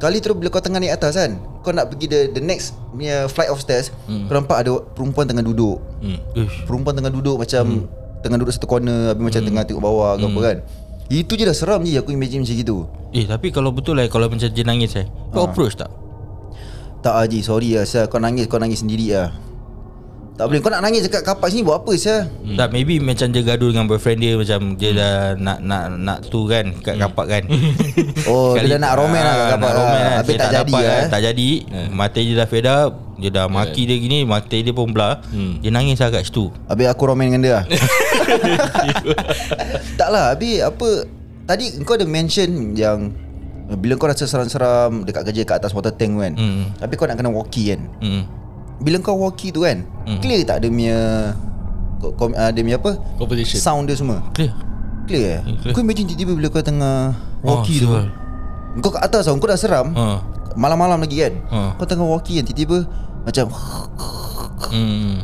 Kali 0.03 0.19
terus 0.19 0.35
bila 0.35 0.51
kau 0.51 0.59
tengah 0.59 0.83
naik 0.83 0.99
atas 0.99 1.15
kan 1.15 1.38
Kau 1.62 1.71
nak 1.71 1.87
pergi 1.95 2.11
the, 2.11 2.21
the 2.35 2.43
next 2.43 2.75
punya 2.91 3.31
flight 3.31 3.55
of 3.55 3.62
stairs 3.62 3.95
Mm. 4.11 4.27
Kau 4.27 4.35
nampak 4.35 4.67
ada 4.67 4.83
perempuan 4.99 5.31
tengah 5.31 5.47
duduk 5.47 5.79
hmm. 6.03 6.67
Perempuan 6.67 6.99
tengah 6.99 7.15
duduk 7.15 7.38
macam 7.38 7.87
Tengah 8.27 8.38
duduk 8.43 8.51
satu 8.51 8.67
corner 8.67 9.15
Habis 9.15 9.23
macam 9.23 9.43
tengah 9.47 9.62
tengok 9.62 9.83
bawah 9.83 10.19
ke 10.19 10.27
apa 10.27 10.41
kan 10.43 10.57
Itu 11.07 11.38
je 11.38 11.47
dah 11.47 11.55
seram 11.55 11.87
je 11.87 12.03
Aku 12.03 12.11
imagine 12.11 12.43
macam 12.43 12.59
gitu 12.59 12.91
Eh 13.15 13.31
tapi 13.31 13.55
kalau 13.55 13.71
betul 13.71 13.95
lah 13.95 14.11
Kalau 14.11 14.27
macam 14.27 14.43
dia 14.43 14.67
nangis 14.67 14.99
eh 14.99 15.07
Kau 15.31 15.47
approach 15.47 15.79
tak? 15.79 15.95
Tak 17.07 17.15
Haji 17.15 17.38
sorry 17.47 17.79
lah. 17.79 17.87
Kau 18.11 18.19
nangis 18.19 18.51
Kau 18.51 18.59
nangis 18.59 18.83
sendiri 18.83 19.15
lah 19.15 19.31
Tak 20.33 20.49
boleh. 20.49 20.59
Kau 20.59 20.68
nak 20.68 20.81
nangis 20.81 21.05
dekat 21.05 21.21
kapak 21.23 21.49
sini 21.49 21.61
Buat 21.61 21.81
apa 21.81 21.92
Syah? 21.92 22.25
Hmm. 22.40 22.57
Tak 22.57 22.68
maybe 22.71 22.97
macam 22.99 23.29
dia 23.29 23.42
gaduh 23.42 23.68
dengan 23.68 23.85
boyfriend 23.85 24.16
dia 24.16 24.33
Macam 24.33 24.61
dia 24.75 24.90
dah 24.90 25.12
nak 25.37 25.59
nak 25.61 25.83
nak 25.92 26.18
tu 26.25 26.47
kan 26.47 26.73
Kat 26.79 26.97
kapak 26.97 27.27
kan. 27.29 27.42
Oh 28.31 28.55
dia 28.55 28.64
dah 28.71 28.81
nak 28.81 28.92
roman 28.97 29.21
lah 29.21 29.35
kat 29.35 29.38
Ah, 29.38 29.49
kapak 29.53 29.73
roman 29.73 29.92
lah. 29.92 30.01
kan. 30.03 30.16
Habis 30.18 30.27
Dia 30.27 30.40
tak 30.40 30.49
jadi 30.49 30.57
dapat 30.64 30.81
lah 30.81 30.88
kan. 30.88 30.97
eh. 30.99 31.11
Tak 31.11 31.21
jadi. 31.23 31.49
Mata 31.90 32.18
dia 32.18 32.35
dah 32.35 32.47
fed 32.47 32.66
up 32.66 32.90
Dia 33.14 33.31
dah 33.31 33.45
maki 33.47 33.83
dia 33.85 33.97
gini 33.99 34.18
Mata 34.25 34.57
dia 34.57 34.73
pun 34.73 34.88
belah. 34.88 35.21
Dia 35.61 35.68
nangis 35.68 35.99
lah 35.99 36.09
kat 36.09 36.23
situ. 36.25 36.49
Habis 36.64 36.87
aku 36.88 37.03
roman 37.05 37.29
dengan 37.29 37.40
dia 37.40 37.53
lah. 37.55 37.64
Tak 39.95 40.09
lah 40.09 40.25
Habis 40.33 40.57
apa 40.62 40.88
Tadi 41.45 41.64
kau 41.83 41.92
ada 41.92 42.05
mention 42.05 42.49
yang 42.73 43.12
Bila 43.68 43.95
kau 43.95 44.07
rasa 44.07 44.25
seram-seram 44.25 45.03
Dekat 45.03 45.29
kerja 45.29 45.42
kat 45.45 45.57
atas 45.61 45.73
water 45.73 45.90
tank 45.90 46.16
kan 46.16 46.33
Hmm. 46.33 46.73
Tapi 46.75 46.95
kau 46.95 47.05
nak 47.05 47.14
kena 47.14 47.29
walkie 47.29 47.68
kan. 47.68 47.81
Hmm. 47.99 48.25
Bila 48.83 48.99
kau 48.99 49.16
walkie 49.16 49.49
tu 49.49 49.62
kan 49.62 49.87
Hmm. 50.03 50.18
Clear 50.18 50.42
tak 50.42 50.59
dia 50.59 50.68
punya 50.68 50.99
ko- 51.97 52.11
kom, 52.12 52.31
uh, 52.33 52.51
Dia 52.51 52.61
punya 52.61 52.75
apa 52.77 52.99
Composition 53.14 53.55
Sound 53.57 53.87
dia 53.87 53.95
semua 53.95 54.18
Clear 54.33 54.51
Clear 55.05 55.23
eh 55.29 55.40
Hmm, 55.40 55.57
clear. 55.57 55.73
Kau 55.73 55.81
imagine 55.81 56.05
tiba-tiba 56.05 56.33
bila 56.35 56.49
kau 56.49 56.59
tengah 56.61 57.14
Walkie 57.40 57.79
tu 57.79 57.87
sial. 57.87 58.11
Kau 58.79 58.90
kat 58.90 59.03
atas 59.03 59.23
tau 59.23 59.35
Kau 59.35 59.47
dah 59.47 59.55
seram 59.55 59.90
Ha. 59.92 60.18
Malam-malam 60.53 60.99
lagi 60.99 61.16
kan 61.21 61.33
Ha. 61.47 61.59
Kau 61.75 61.85
tengah 61.85 62.03
walkie 62.05 62.37
kan 62.37 62.45
Tiba-tiba 62.45 62.83
Macam 63.23 63.47
Hmm. 64.64 65.23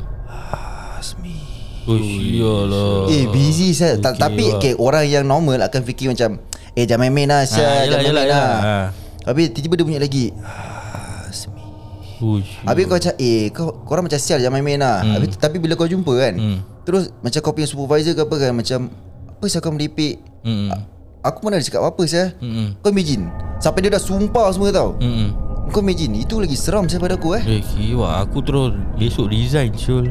Asmi 0.94 1.35
Ush, 1.83 2.05
iyalah. 2.37 3.09
Eh 3.09 3.27
busy 3.27 3.73
saya 3.73 3.97
okay, 3.97 4.14
Tapi 4.14 4.44
wah. 4.47 4.57
okay, 4.57 4.73
orang 4.75 5.05
yang 5.05 5.25
normal 5.25 5.59
Akan 5.61 5.83
fikir 5.83 6.07
macam 6.07 6.38
Eh 6.73 6.85
jangan 6.85 7.09
main-main 7.09 7.27
lah 7.27 7.42
Ha, 7.42 7.59
Jangan 7.83 7.99
main-main 8.05 8.29
lah. 8.29 8.55
Ha. 8.55 8.77
Habis 9.25 9.51
tiba-tiba 9.51 9.75
dia 9.75 9.85
bunyi 9.85 9.99
lagi 9.99 10.27
Habis 12.64 12.83
kau 12.85 12.96
macam 12.96 13.14
Eh 13.16 13.42
kau, 13.48 13.68
korang 13.83 14.04
macam 14.04 14.16
sial 14.16 14.38
Jangan 14.38 14.54
main-main 14.54 14.78
lah 14.78 15.00
Hmm. 15.00 15.14
Habis, 15.14 15.35
Tapi 15.35 15.57
bila 15.57 15.74
kau 15.74 15.85
jumpa 15.85 16.12
kan 16.12 16.35
Hmm. 16.35 16.59
Terus 16.83 17.14
macam 17.18 17.38
kau 17.40 17.52
punya 17.52 17.64
supervisor 17.64 18.12
ke 18.12 18.22
apa 18.22 18.35
kan 18.37 18.52
Macam 18.52 18.81
Apa 19.28 19.44
sih 19.44 19.59
kau 19.59 19.70
meripik 19.70 20.18
Hmm. 20.40 20.70
Aku 21.20 21.42
mana 21.42 21.57
ada 21.57 21.64
cakap 21.64 21.83
apa 21.85 22.02
sih 22.04 22.31
Hmm. 22.37 22.74
Kau 22.78 22.88
imagine 22.88 23.26
Sampai 23.59 23.81
dia 23.81 23.90
dah 23.90 23.98
sumpah 23.98 24.50
semua 24.50 24.70
tau 24.70 24.94
Hmm. 24.96 25.35
Kau 25.68 25.78
imagine 25.78 26.18
Itu 26.18 26.38
lagi 26.38 26.54
seram 26.54 26.87
saya 26.87 26.96
pada 26.96 27.14
aku 27.14 27.35
eh 27.35 27.42
Eh 27.44 27.61
kiwa 27.61 28.22
Aku 28.22 28.40
terus 28.40 28.72
Besok 28.94 29.28
resign 29.28 29.74
Syul 29.74 30.09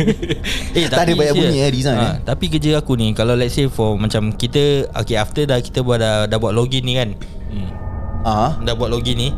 eh, 0.72 0.86
Tak 0.86 1.04
ada 1.04 1.12
banyak 1.12 1.34
bunyi, 1.34 1.60
eh, 1.60 1.68
resign, 1.68 1.96
eh. 1.96 2.14
Tapi 2.22 2.48
kerja 2.48 2.80
aku 2.80 2.94
ni 2.94 3.12
Kalau 3.12 3.34
let's 3.34 3.52
say 3.52 3.66
for 3.66 3.94
Macam 3.94 4.32
kita 4.32 4.88
Okay 4.94 5.14
after 5.14 5.44
dah 5.44 5.58
Kita 5.58 5.80
buat 5.80 5.98
dah, 5.98 6.24
dah 6.24 6.38
buat 6.38 6.50
login 6.50 6.82
ni 6.82 6.94
kan 6.94 7.12
Ah, 8.20 8.56
Dah 8.58 8.72
buat 8.72 8.88
login 8.88 9.16
ni 9.18 9.28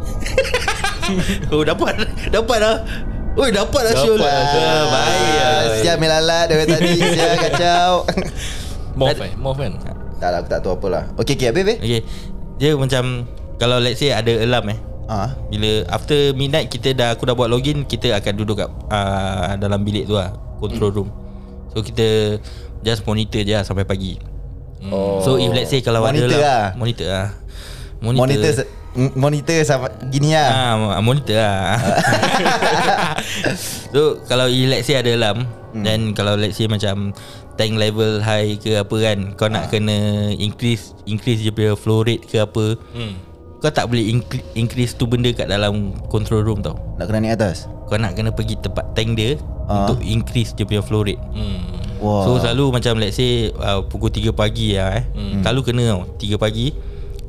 Oh 1.54 1.62
dapat 1.62 1.92
Dapat 2.28 2.56
dah 2.60 2.76
Oi 3.38 3.48
dapat 3.54 3.80
dah 3.86 3.94
Syul 3.98 4.18
Dapat 4.18 4.32
dah. 4.32 4.44
Ah, 4.58 4.84
Baik 4.90 5.30
lah 5.34 5.60
Siap 5.80 5.96
melalat 5.98 6.44
dari 6.50 6.64
tadi 6.66 6.92
Siap 7.14 7.30
kacau 7.38 7.90
Morph 8.98 9.22
eh 9.22 9.32
Morph 9.38 9.58
kan 9.60 9.72
Tak 10.18 10.28
lah 10.34 10.38
aku 10.42 10.48
tak 10.50 10.60
tahu 10.60 10.72
apalah 10.76 11.04
Okay 11.22 11.34
okay 11.38 11.48
habis 11.48 11.62
habis 11.62 11.78
Okay 11.78 12.00
Dia 12.58 12.74
macam 12.74 13.24
Kalau 13.56 13.78
let's 13.78 14.02
say 14.02 14.10
ada 14.10 14.32
alarm 14.42 14.74
eh 14.74 14.78
Ah, 15.10 15.34
Bila 15.50 15.82
after 15.90 16.30
midnight 16.38 16.70
kita 16.70 16.94
dah 16.94 17.18
aku 17.18 17.26
dah 17.26 17.34
buat 17.34 17.50
login 17.50 17.82
kita 17.82 18.14
akan 18.14 18.30
duduk 18.38 18.62
kat 18.62 18.70
uh, 18.94 19.58
dalam 19.58 19.82
bilik 19.82 20.06
tu 20.06 20.14
lah 20.14 20.30
control 20.62 20.90
room. 20.94 21.08
So 21.74 21.82
kita 21.82 22.38
just 22.86 23.02
monitor 23.02 23.42
je 23.42 23.58
lah 23.58 23.66
sampai 23.66 23.82
pagi. 23.82 24.22
Oh. 24.86 25.18
So 25.18 25.34
if 25.34 25.50
let's 25.50 25.66
say 25.66 25.82
kalau 25.82 26.06
Monitor 26.06 26.30
ada 26.30 26.38
lah. 26.38 26.42
lah 26.46 26.62
monitor 26.78 27.08
lah. 27.10 27.28
Monitor. 27.98 28.22
Monitor 28.22 28.52
Monitor 28.92 29.60
sama 29.62 29.86
Gini 30.08 30.32
lah 30.32 30.48
Ah, 30.50 30.72
mo- 30.74 30.94
monitor 31.06 31.36
lah. 31.36 31.78
so 33.92 34.18
kalau 34.24 34.46
let's 34.46 34.84
say 34.84 34.96
ada 34.96 35.10
alarm 35.12 35.44
hmm. 35.72 35.82
then 35.82 36.10
kalau 36.10 36.34
let's 36.34 36.54
say 36.54 36.66
macam 36.66 37.10
tank 37.54 37.76
level 37.76 38.18
high 38.18 38.56
ke 38.56 38.74
apa 38.74 38.94
kan 38.96 39.18
kau 39.34 39.46
nak 39.46 39.68
kena 39.68 40.30
increase 40.34 40.90
increase 41.04 41.40
je 41.40 41.50
punya 41.50 41.74
flow 41.74 42.00
rate 42.00 42.24
ke 42.24 42.38
apa. 42.38 42.74
hmm. 42.90 43.12
Kau 43.60 43.68
tak 43.68 43.86
boleh 43.86 44.10
incre- 44.10 44.42
increase 44.54 44.90
tu 44.90 45.04
benda 45.04 45.30
kat 45.30 45.44
dalam 45.44 45.92
control 46.08 46.40
room 46.40 46.58
tau. 46.58 46.74
Nak 46.96 47.04
kena 47.04 47.18
naik 47.20 47.36
atas 47.36 47.68
Kau 47.84 47.94
nak 47.94 48.14
kena 48.14 48.30
pergi 48.30 48.54
tempat 48.56 48.92
tank 48.92 49.14
dia 49.14 49.36
Ah. 49.62 49.86
Untuk 49.86 50.02
increase 50.02 50.50
dia 50.50 50.64
punya 50.64 50.80
flow 50.80 51.04
rate 51.04 51.20
Hmm. 51.30 51.60
Wah 52.00 52.24
So 52.24 52.38
selalu 52.38 52.72
macam 52.72 52.96
let's 52.96 53.14
say 53.14 53.52
uh, 53.52 53.84
Pukul 53.84 54.08
3 54.10 54.32
pagi 54.32 54.74
lah 54.74 54.96
eh 54.96 55.04
hmm. 55.06 55.44
Selalu 55.44 55.60
kena 55.62 55.82
tau 55.86 56.00
3 56.16 56.34
pagi 56.36 56.66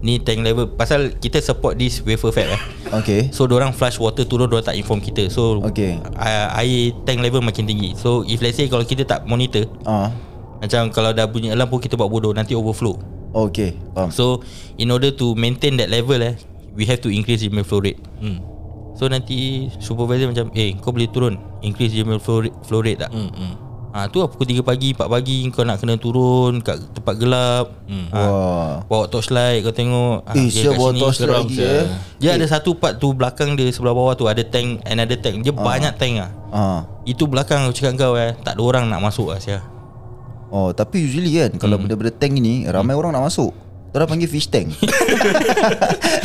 Ni 0.01 0.17
tank 0.17 0.41
level. 0.41 0.65
Pasal 0.73 1.13
kita 1.21 1.37
support 1.37 1.77
this 1.77 2.01
wafer 2.01 2.33
fab 2.33 2.49
eh. 2.49 2.61
Okay. 3.01 3.21
So 3.29 3.45
orang 3.45 3.69
flush 3.71 4.01
water 4.01 4.25
turun 4.25 4.49
Diorang 4.49 4.65
tak 4.65 4.73
inform 4.73 4.97
kita. 4.97 5.29
So 5.29 5.61
Okay. 5.61 6.01
uh, 6.17 6.57
Air 6.57 6.97
tank 7.05 7.21
level 7.21 7.45
makin 7.45 7.69
tinggi. 7.69 7.93
So 7.93 8.25
if 8.25 8.41
let's 8.41 8.57
say 8.57 8.65
Kalau 8.65 8.81
kita 8.81 9.05
tak 9.05 9.29
monitor 9.29 9.69
Ah, 9.85 10.09
Macam 10.57 10.89
kalau 10.89 11.13
dah 11.13 11.29
bunyi 11.29 11.53
alarm 11.53 11.69
pun 11.69 11.79
Kita 11.79 11.93
buat 11.95 12.09
bodoh 12.09 12.33
Nanti 12.33 12.57
overflow. 12.57 12.97
Okay 13.31 13.77
Faham. 13.93 14.09
So 14.09 14.41
in 14.75 14.89
order 14.89 15.13
to 15.15 15.37
maintain 15.37 15.77
that 15.77 15.87
level 15.87 16.17
eh 16.19 16.33
We 16.73 16.83
have 16.89 16.99
to 17.05 17.09
increase 17.13 17.45
the 17.45 17.53
flow 17.63 17.79
rate. 17.79 18.01
Hmm. 18.19 18.41
So 18.97 19.05
nanti 19.07 19.69
supervisor 19.79 20.27
macam 20.27 20.49
Eh 20.51 20.75
kau 20.81 20.91
boleh 20.91 21.07
turun 21.13 21.37
Increase 21.61 21.93
punya 21.93 22.17
flow 22.17 22.41
rate, 22.41 22.57
flow 22.65 22.81
rate 22.81 22.99
tak? 23.05 23.13
Hmm. 23.13 23.29
Hmm. 23.31 23.70
Hmm. 23.91 23.93
ha, 23.93 24.07
Tu 24.07 24.17
lah 24.17 24.27
pukul 24.27 24.47
3 24.47 24.63
pagi 24.63 24.89
4 24.91 25.03
pagi 25.05 25.37
Kau 25.51 25.61
nak 25.61 25.77
kena 25.77 25.95
turun 25.95 26.59
Kat 26.59 26.79
tempat 26.91 27.15
gelap. 27.15 27.65
Hmm. 27.85 28.07
ha, 28.09 28.19
Wah. 28.23 28.73
Bawa 28.87 29.05
torchlight 29.05 29.61
Kau 29.61 29.69
tengok. 29.69 30.23
Ha, 30.23 30.31
Eh 30.31 30.47
dia 30.47 30.63
siap 30.65 30.73
kat 30.73 30.79
bawa 30.79 30.89
sini. 30.89 31.11
seram 31.13 31.43
lagi 31.43 31.57
eh. 31.59 31.83
Dia 32.17 32.29
ada 32.33 32.45
satu 32.47 32.71
part 32.73 32.95
tu 32.95 33.11
Belakang 33.11 33.53
dia 33.53 33.67
sebelah 33.67 33.91
bawah 33.91 34.15
tu 34.15 34.25
Ada 34.25 34.41
tank 34.41 34.81
Another 34.83 35.19
tank. 35.19 35.43
Dia 35.43 35.51
banyak 35.51 35.93
tank 35.95 36.13
lah. 36.17 36.31
Ah. 36.49 36.79
Itu 37.03 37.27
belakang 37.27 37.67
aku 37.67 37.75
cakap 37.75 37.99
kau 37.99 38.15
eh. 38.15 38.31
Tak 38.39 38.55
ada 38.55 38.61
orang 38.61 38.87
nak 38.87 39.03
masuk 39.03 39.29
lah 39.29 39.39
sia 39.39 39.59
Oh 40.47 40.71
tapi 40.71 41.03
usually 41.03 41.35
kan 41.35 41.51
Kalau 41.57 41.75
benda-benda 41.75 42.11
tank 42.11 42.35
ni 42.35 42.63
Ramai 42.63 42.95
orang 42.95 43.11
nak 43.11 43.27
masuk. 43.27 43.51
Orang 43.91 44.07
panggil 44.07 44.31
fish 44.31 44.47
tank. 44.47 44.71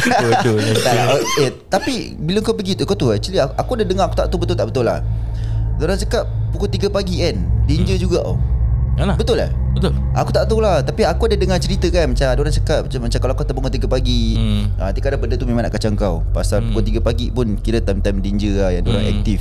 Bodoh 0.07 0.55
tak, 0.79 0.95
lah. 0.95 1.19
eh, 1.43 1.51
Tapi 1.67 2.15
Bila 2.15 2.39
kau 2.39 2.55
pergi 2.55 2.79
tu 2.79 2.87
Kau 2.87 2.95
tu 2.95 3.11
actually 3.11 3.43
Aku, 3.43 3.55
aku 3.59 3.71
ada 3.75 3.85
dengar 3.85 4.07
Aku 4.07 4.15
tak 4.15 4.31
tahu 4.31 4.47
betul 4.47 4.55
tak 4.55 4.71
betul 4.71 4.87
lah 4.87 5.03
Orang 5.81 5.99
cakap 6.01 6.25
Pukul 6.55 6.69
3 6.73 6.89
pagi 6.89 7.21
kan 7.21 7.37
Danger 7.69 7.97
juga 8.01 8.25
tau 8.25 8.37
Yalah 8.97 9.17
Betul 9.21 9.37
lah 9.45 9.51
Betul 9.77 9.93
Aku 10.17 10.31
tak 10.33 10.49
tahu 10.49 10.61
lah 10.65 10.81
Tapi 10.81 11.05
aku 11.05 11.29
ada 11.29 11.37
dengar 11.37 11.61
cerita 11.61 11.87
kan 11.93 12.09
Macam 12.09 12.27
ada 12.33 12.41
orang 12.41 12.55
cakap 12.55 12.81
Macam, 12.89 13.01
macam 13.05 13.19
kalau 13.21 13.35
kau 13.37 13.45
terbangun 13.45 13.73
3 13.77 13.85
pagi 13.85 14.23
Hmm. 14.37 14.49
hmm. 14.49 14.65
Nanti 14.81 15.01
kadang 15.05 15.21
benda 15.21 15.35
tu 15.37 15.45
memang 15.45 15.69
nak 15.69 15.73
kacau 15.77 15.93
kau 15.93 16.17
Pasal 16.33 16.65
hmm. 16.65 16.73
pukul 16.73 16.83
3 16.97 17.05
pagi 17.05 17.27
pun 17.29 17.47
Kira 17.61 17.85
time-time 17.85 18.25
danger 18.25 18.53
lah 18.57 18.71
Yang 18.73 18.85
hmm. 18.89 18.93
orang 18.93 19.07
aktif 19.13 19.41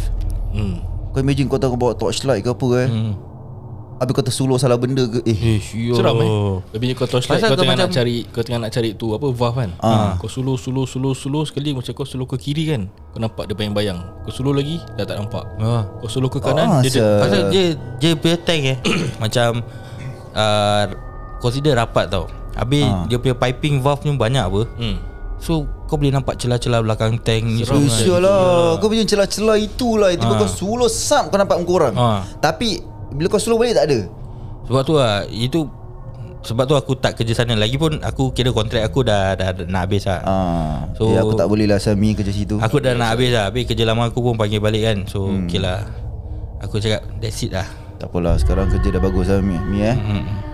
Hmm. 0.56 0.80
Kau 1.12 1.20
imagine 1.20 1.52
kau 1.52 1.60
tengah 1.60 1.76
bawa 1.76 1.96
torchlight 2.00 2.44
ke 2.44 2.52
apa 2.52 2.68
eh 2.84 2.88
hmm. 2.88 3.12
Habis 4.06 4.14
kau 4.14 4.22
tersulur 4.22 4.56
salah 4.56 4.78
benda 4.78 5.02
ke 5.04 5.20
Eh 5.24 5.34
Eh 5.34 5.60
Seram 5.92 6.16
eh 6.18 6.30
Lebih 6.72 6.94
kau 6.94 7.04
torchlight 7.04 7.42
Pasal 7.42 7.50
Kau 7.50 7.58
tengah 7.58 7.74
nak 7.74 7.90
macam- 7.90 7.98
cari 7.98 8.18
Kau 8.26 8.40
tengah 8.40 8.60
nak 8.60 8.70
cari 8.70 8.90
tu 8.94 9.08
Apa 9.12 9.26
valve 9.28 9.58
kan 9.58 9.70
Ah. 9.80 10.14
Kau 10.16 10.28
sulur 10.28 10.56
sulur 10.56 10.86
sulur 10.86 11.12
sulur 11.12 11.42
Sekali 11.44 11.74
macam 11.74 11.90
kau 11.90 12.06
sulur 12.06 12.24
ke 12.26 12.38
kiri 12.38 12.70
kan 12.70 12.86
Kau 13.10 13.18
nampak 13.18 13.46
dia 13.46 13.56
bayang-bayang 13.56 13.98
Kau 14.22 14.30
sulur 14.30 14.54
lagi 14.54 14.78
Dah 14.94 15.04
tak 15.04 15.18
nampak 15.18 15.42
Ah. 15.58 15.90
Kau 15.98 16.06
sulur 16.06 16.28
ke 16.28 16.38
kanan 16.38 16.70
Ah, 16.70 16.80
Dia. 16.80 17.18
Pasal 17.18 17.50
dia 17.50 17.64
Dia 17.98 18.14
punya 18.14 18.38
tank 18.38 18.62
eh 18.64 18.78
Macam 19.24 19.66
uh, 20.32 20.86
Consider 21.38 21.74
rapat 21.74 22.06
tau 22.08 22.30
Habis 22.54 22.86
Ah. 22.86 23.04
dia 23.06 23.18
punya 23.18 23.34
piping 23.34 23.80
valve 23.80 24.06
ni 24.06 24.14
banyak 24.14 24.40
apa 24.42 24.64
hmm. 24.72 24.98
So 25.36 25.68
kau 25.86 26.00
boleh 26.00 26.10
nampak 26.10 26.38
celah-celah 26.38 26.80
belakang 26.80 27.20
tank 27.20 27.44
ni 27.44 27.62
Seram 27.62 27.78
Eh, 27.78 27.86
semua. 27.86 27.98
sial 27.98 28.20
lah 28.20 28.80
Kau 28.80 28.88
punya 28.88 29.04
celah-celah 29.04 29.58
itulah 29.58 30.10
Tiba 30.12 30.32
Ah. 30.32 30.40
kau 30.40 30.48
sulur 30.48 30.88
sap 30.88 31.28
Kau 31.28 31.36
nampak 31.36 31.58
muka 31.58 31.74
orang 31.76 31.96
Ah. 31.96 32.20
Tapi 32.38 32.80
Bila 33.16 33.32
kau 33.32 33.40
sulur 33.40 33.58
balik 33.58 33.80
tak 33.80 33.88
ada? 33.92 34.00
Sebab 34.66 34.82
tu 34.84 34.94
lah 34.98 35.24
Itu 35.26 35.70
Sebab 36.46 36.70
tu 36.70 36.78
aku 36.78 36.94
tak 36.94 37.18
kerja 37.18 37.34
sana. 37.34 37.58
Lagipun 37.58 38.06
aku 38.06 38.30
kira 38.30 38.54
kontrak 38.54 38.86
aku 38.86 39.02
dah, 39.02 39.34
dah, 39.34 39.50
dah 39.50 39.66
nak 39.66 39.90
habis 39.90 40.06
lah. 40.06 40.22
Ah, 40.22 40.86
So- 40.94 41.10
so, 41.10 41.18
ya, 41.18 41.26
aku 41.26 41.34
tak 41.34 41.50
boleh 41.50 41.66
lah 41.66 41.82
Sami 41.82 42.14
kerja 42.14 42.30
situ. 42.30 42.62
Aku 42.62 42.78
dah 42.78 42.94
nak 42.94 43.18
habis 43.18 43.34
lah. 43.34 43.50
Habis 43.50 43.66
kerja 43.66 43.82
lama 43.82 44.14
aku 44.14 44.22
pun 44.22 44.38
panggil 44.38 44.62
balik 44.62 44.86
kan. 44.86 44.98
So 45.10 45.26
hmm. 45.26 45.50
okay 45.50 45.58
lah. 45.58 45.90
Aku 46.62 46.78
cakap 46.78 47.02
That's 47.18 47.42
it 47.42 47.50
lah. 47.50 47.66
Tak 47.98 48.14
apalah 48.14 48.38
Sekarang 48.38 48.70
kerja 48.70 48.94
dah 48.94 49.02
bagus 49.02 49.26
lah 49.26 49.42
Mi, 49.42 49.58
Mi 49.58 49.82
eh. 49.82 49.98
Hmm. 49.98 50.45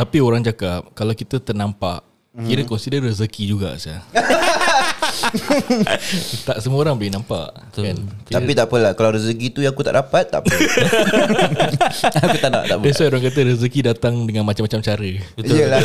Tapi 0.00 0.16
orang 0.24 0.40
cakap 0.40 0.88
Kalau 0.96 1.12
kita 1.12 1.36
ternampak 1.36 2.00
Kira 2.30 2.62
consider 2.62 3.02
rezeki 3.02 3.42
juga 3.42 3.74
saya. 3.74 4.06
tak 6.48 6.56
semua 6.60 6.78
orang 6.84 6.96
boleh 6.96 7.12
nampak 7.12 7.50
kan? 7.72 7.96
Tapi 8.30 8.52
tak 8.52 8.66
apalah 8.70 8.92
Kalau 8.94 9.10
rezeki 9.16 9.46
tu 9.50 9.60
yang 9.64 9.72
aku 9.74 9.82
tak 9.82 9.96
dapat 9.96 10.28
Tak 10.28 10.44
apa. 10.44 10.52
Aku 12.30 12.36
tak 12.38 12.50
nak 12.52 12.62
tak 12.68 12.76
apa. 12.78 12.84
That's 12.84 13.00
why 13.00 13.08
orang 13.10 13.22
kata 13.26 13.40
rezeki 13.54 13.80
datang 13.90 14.14
dengan 14.28 14.44
macam-macam 14.46 14.80
cara. 14.84 15.10
Betul 15.34 15.56
Yelah. 15.56 15.80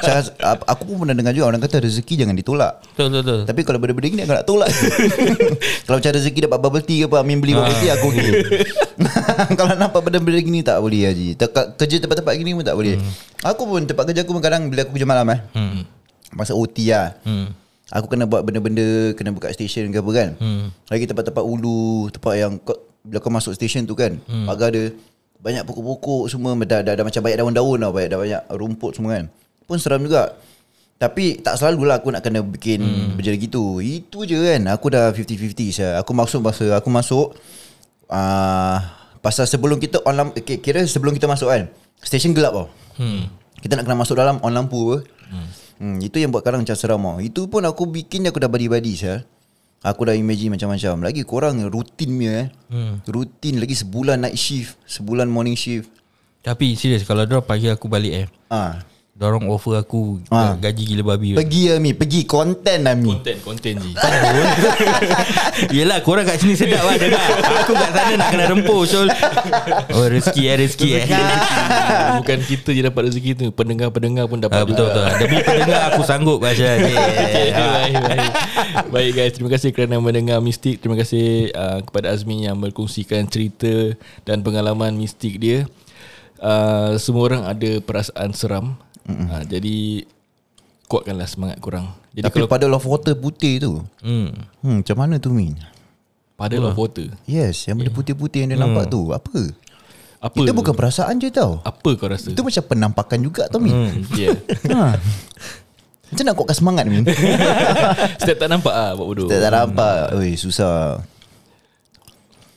Saya, 0.00 0.20
Aku 0.64 0.82
pun 0.88 0.94
pernah 1.04 1.16
dengar 1.16 1.32
juga 1.34 1.46
Orang 1.52 1.60
kata 1.62 1.82
rezeki 1.82 2.24
jangan 2.24 2.34
ditolak. 2.38 2.72
Betul 2.94 3.04
betul, 3.10 3.22
betul. 3.22 3.40
Tapi 3.44 3.60
kalau 3.66 3.78
benda-benda 3.82 4.08
gini 4.08 4.22
Aku 4.24 4.34
nak 4.34 4.46
tolak. 4.46 4.70
Kalau 5.88 5.96
macam 6.00 6.12
rezeki 6.12 6.38
dapat 6.48 6.58
bubble 6.60 6.84
tea 6.84 6.98
ke 7.04 7.06
apa 7.08 7.16
Amin 7.24 7.38
beli 7.40 7.52
bubble 7.56 7.76
tea 7.80 7.90
Aku 7.96 8.06
okay 8.12 8.28
Kalau 9.58 9.74
nampak 9.76 10.00
benda-benda 10.04 10.40
gini 10.40 10.60
Tak 10.64 10.78
boleh 10.80 11.10
Haji. 11.10 11.28
Kerja 11.78 11.96
tempat-tempat 12.00 12.32
gini 12.38 12.50
pun 12.56 12.64
tak 12.64 12.76
boleh. 12.76 12.96
Aku 13.44 13.62
pun 13.68 13.82
tempat 13.84 14.04
kerja 14.08 14.22
aku 14.24 14.32
pun 14.34 14.42
kadang 14.42 14.68
Bila 14.68 14.84
aku 14.86 14.92
kerja 14.96 15.08
malam 15.08 15.26
eh. 15.32 15.40
Hmm. 15.54 15.82
Masa 16.32 16.52
OT 16.52 16.92
lah. 16.92 17.16
Hmm. 17.24 17.67
Aku 17.88 18.04
kena 18.04 18.28
buat 18.28 18.44
benda-benda 18.44 19.16
Kena 19.16 19.32
buka 19.32 19.48
station 19.48 19.88
ke 19.88 19.98
apa 19.98 20.10
kan 20.12 20.30
Hmm. 20.36 20.68
Lagi 20.92 21.08
tempat-tempat 21.08 21.40
ulu 21.40 22.12
Tempat 22.12 22.34
yang 22.36 22.52
kau, 22.60 22.76
Bila 23.00 23.18
kau 23.18 23.32
masuk 23.32 23.56
station 23.56 23.88
tu 23.88 23.96
kan 23.96 24.20
hmm. 24.20 24.44
Pagar 24.44 24.68
dia 24.70 24.92
Banyak 25.40 25.64
pokok-pokok 25.64 26.28
semua 26.28 26.52
dah, 26.60 26.84
dah, 26.84 26.98
dah 26.98 27.04
macam 27.06 27.22
banyak 27.22 27.38
daun-daun 27.40 27.78
tau 27.80 27.92
banyak, 27.94 28.10
Dah 28.10 28.18
banyak 28.18 28.42
rumput 28.52 28.92
semua 28.92 29.16
kan 29.16 29.24
Pun 29.64 29.80
seram 29.80 30.04
juga 30.04 30.36
Tapi 31.00 31.40
tak 31.40 31.56
selalu 31.56 31.88
lah 31.88 31.96
aku 32.02 32.12
nak 32.12 32.20
kena 32.20 32.44
bikin 32.44 32.84
hmm. 32.84 33.16
Benda 33.16 33.32
gitu 33.32 33.80
Itu 33.80 34.28
je 34.28 34.36
kan 34.36 34.68
Aku 34.68 34.92
dah 34.92 35.08
50-50 35.08 35.56
saya. 35.72 35.90
Aku 36.04 36.12
masuk 36.12 36.44
masa 36.44 36.76
Aku 36.76 36.92
masuk 36.92 37.32
uh, 38.06 38.76
Pasal 39.18 39.48
sebelum 39.48 39.80
kita 39.80 40.04
on 40.04 40.14
lampu 40.14 40.38
Kira 40.44 40.84
sebelum 40.84 41.16
kita 41.16 41.24
masuk 41.24 41.48
kan 41.48 41.72
Station 41.98 42.36
gelap 42.36 42.52
tau 42.52 42.68
Hmm. 42.98 43.30
kita 43.62 43.78
nak 43.78 43.86
kena 43.86 43.94
masuk 43.94 44.18
dalam 44.18 44.42
on 44.42 44.50
lampu 44.50 44.74
apa. 44.90 44.96
Hmm. 45.30 45.46
Hmm. 45.78 45.98
Itu 46.04 46.20
yang 46.20 46.30
buat 46.34 46.42
kadang 46.44 46.62
macam 46.66 46.76
seram 46.76 47.00
tau. 47.00 47.18
Itu 47.22 47.46
pun 47.46 47.64
aku 47.64 47.88
bikin 47.88 48.28
aku 48.28 48.38
dah 48.42 48.50
badi-badi 48.50 48.94
sah. 48.98 49.22
Aku 49.86 50.10
dah 50.10 50.14
imagine 50.14 50.58
macam-macam. 50.58 51.06
Lagi 51.06 51.22
korang 51.22 51.62
rutin 51.70 52.18
punya 52.18 52.32
eh. 52.34 52.46
Hmm. 52.70 52.98
Rutin 53.06 53.62
lagi 53.62 53.78
sebulan 53.78 54.18
night 54.18 54.34
shift, 54.34 54.74
sebulan 54.90 55.30
morning 55.30 55.54
shift. 55.54 55.88
Tapi 56.38 56.78
serius 56.78 57.02
Kalau 57.02 57.26
dia 57.26 57.42
pagi 57.42 57.66
aku 57.66 57.90
balik 57.90 58.12
eh 58.14 58.26
Ah. 58.48 58.80
Diorang 59.18 59.50
offer 59.50 59.74
aku 59.74 60.22
Ah. 60.30 60.54
Gaji 60.54 60.94
gila 60.94 61.02
babi 61.02 61.34
Pergi 61.34 61.74
Ami, 61.74 61.90
pergi 61.90 62.22
konten 62.22 62.86
Ami. 62.86 63.10
Konten 63.10 63.36
Konten 63.42 63.74
je 63.74 63.90
Yelah 65.74 65.98
korang 66.00 66.22
kat 66.22 66.38
sini 66.38 66.54
sedap 66.54 66.86
lah 66.86 66.94
dengar 66.94 67.18
Aku 67.66 67.74
kat 67.74 67.90
sana 67.90 68.14
nak 68.14 68.28
kena 68.30 68.44
rempuk 68.46 68.86
Syul 68.86 69.10
Oh 69.90 70.06
rezeki 70.06 70.42
eh 70.46 70.56
rezeki 70.56 70.88
eh 70.94 71.06
Bukan 72.22 72.38
kita 72.46 72.70
je 72.70 72.78
dapat 72.80 73.10
rezeki 73.10 73.30
tu 73.34 73.44
Pendengar-pendengar 73.50 74.30
pun 74.30 74.38
dapat 74.38 74.54
Ah, 74.54 74.62
betul 74.62 74.86
betul. 74.86 75.02
Demi 75.18 75.36
pendengar 75.42 75.80
aku 75.90 76.00
sanggup 76.04 76.38
baca. 76.38 76.54
Okay, 76.78 76.94
Yeah. 77.48 77.58
baik, 77.58 77.94
baik. 77.98 78.32
baik 78.88 79.10
guys, 79.12 79.32
terima 79.34 79.50
kasih 79.50 79.70
kerana 79.72 79.98
mendengar 79.98 80.38
Mistik. 80.38 80.78
Terima 80.78 80.94
kasih 80.94 81.50
uh, 81.50 81.82
kepada 81.82 82.14
Azmi 82.14 82.46
yang 82.46 82.54
berkongsikan 82.54 83.26
cerita 83.26 83.98
dan 84.22 84.46
pengalaman 84.46 84.94
mistik 84.94 85.38
dia. 85.38 85.66
Uh, 86.38 86.94
semua 86.96 87.26
orang 87.26 87.42
ada 87.44 87.82
perasaan 87.82 88.30
seram. 88.30 88.78
Uh, 89.08 89.42
jadi 89.42 90.04
kuatkanlah 90.84 91.24
semangat 91.24 91.56
korang. 91.58 91.88
Jadi 92.12 92.24
Tapi 92.28 92.34
kalau 92.36 92.48
pada 92.48 92.68
love 92.68 92.84
water 92.84 93.16
putih 93.16 93.56
tu. 93.56 93.72
Hmm. 94.04 94.36
Hmm, 94.60 94.84
macam 94.84 94.96
mana 94.96 95.16
tu 95.16 95.32
Min? 95.32 95.56
pada 96.38 96.54
love 96.54 96.78
water, 96.78 97.10
Yes, 97.26 97.66
yang 97.66 97.82
benda 97.82 97.90
putih-putih 97.90 98.46
yang 98.46 98.54
dia 98.54 98.58
nampak 98.60 98.86
tu. 98.86 99.10
Apa? 99.10 99.50
apa 100.18 100.34
Itu 100.38 100.54
bukan 100.54 100.70
perasaan 100.70 101.18
je 101.18 101.30
tau. 101.30 101.58
apa 101.62 101.90
kau 101.94 102.06
rasa? 102.06 102.30
Itu 102.30 102.46
macam 102.46 102.62
penampakan 102.62 103.18
juga 103.18 103.50
tau 103.50 103.58
Min. 103.58 103.74
Hmm, 103.74 104.02
yeah. 104.14 104.38
Ha. 104.70 104.94
Macam 106.08 106.24
nak 106.24 106.34
kuatkan 106.38 106.56
semangat 106.56 106.84
Min? 106.86 107.04
Step 108.22 108.38
tak 108.38 108.48
nampak 108.48 108.70
ah 108.70 108.94
buat 108.94 109.06
bodoh. 109.08 109.26
tak 109.26 109.50
nampak. 109.50 110.14
Oi, 110.14 110.38
susah. 110.38 111.02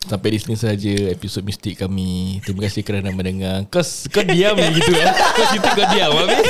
Sampai 0.01 0.33
di 0.33 0.41
sini 0.41 0.57
saja 0.57 1.13
episod 1.13 1.45
mistik 1.45 1.77
kami. 1.77 2.41
Terima 2.41 2.65
kasih 2.65 2.81
kerana 2.81 3.13
mendengar. 3.13 3.69
Kau 3.69 3.85
kau 4.09 4.25
diam 4.25 4.57
je 4.57 4.81
gitu 4.81 4.91
kan. 4.97 5.13
Kau 5.13 5.45
cerita 5.53 5.69
kau 5.77 5.85
diam 5.93 6.09
habis. 6.17 6.41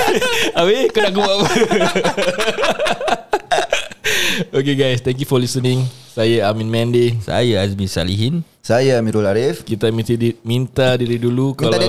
Habis 0.56 0.88
kau 0.96 1.04
nak 1.04 1.12
buat 1.12 1.32
apa? 1.36 1.48
okay 4.58 4.76
guys, 4.76 5.00
thank 5.02 5.20
you 5.20 5.28
for 5.28 5.40
listening. 5.40 5.86
Saya 6.12 6.52
Amin 6.52 6.68
Mende. 6.68 7.16
Saya 7.24 7.64
Azmi 7.64 7.88
Salihin. 7.88 8.44
Saya 8.62 9.02
Amirul 9.02 9.26
Arif. 9.26 9.66
Kita 9.66 9.90
minta, 9.90 10.14
di, 10.14 10.38
minta 10.46 10.94
diri 10.94 11.18
dulu 11.18 11.58
kalau 11.58 11.82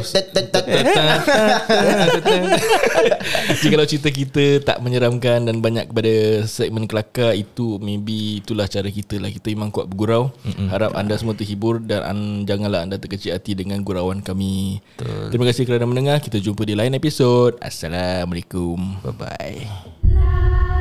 Jika 3.61 3.85
cerita 3.85 4.09
kita 4.09 4.65
tak 4.65 4.79
menyeramkan 4.81 5.45
dan 5.45 5.61
banyak 5.61 5.91
kepada 5.93 6.47
segmen 6.49 6.89
kelakar 6.89 7.37
itu 7.37 7.77
maybe 7.77 8.41
itulah 8.41 8.65
cara 8.71 8.89
kita 8.89 9.21
lah 9.21 9.29
kita 9.29 9.53
memang 9.53 9.69
kuat 9.75 9.91
bergurau. 9.91 10.33
Mm-hmm. 10.49 10.69
Harap 10.73 10.97
anda 10.97 11.19
semua 11.19 11.37
terhibur 11.37 11.77
dan 11.83 12.07
an, 12.07 12.19
janganlah 12.49 12.89
anda 12.89 12.97
terkecil 12.97 13.37
hati 13.37 13.53
dengan 13.53 13.85
gurauan 13.85 14.25
kami. 14.25 14.81
Betul. 14.97 15.29
Terima 15.29 15.45
kasih 15.51 15.69
kerana 15.69 15.85
mendengar. 15.85 16.25
Kita 16.25 16.41
jumpa 16.41 16.65
di 16.65 16.73
lain 16.79 16.97
episod. 16.97 17.59
Assalamualaikum. 17.61 19.03
Bye 19.03 19.13
bye. 19.19 20.72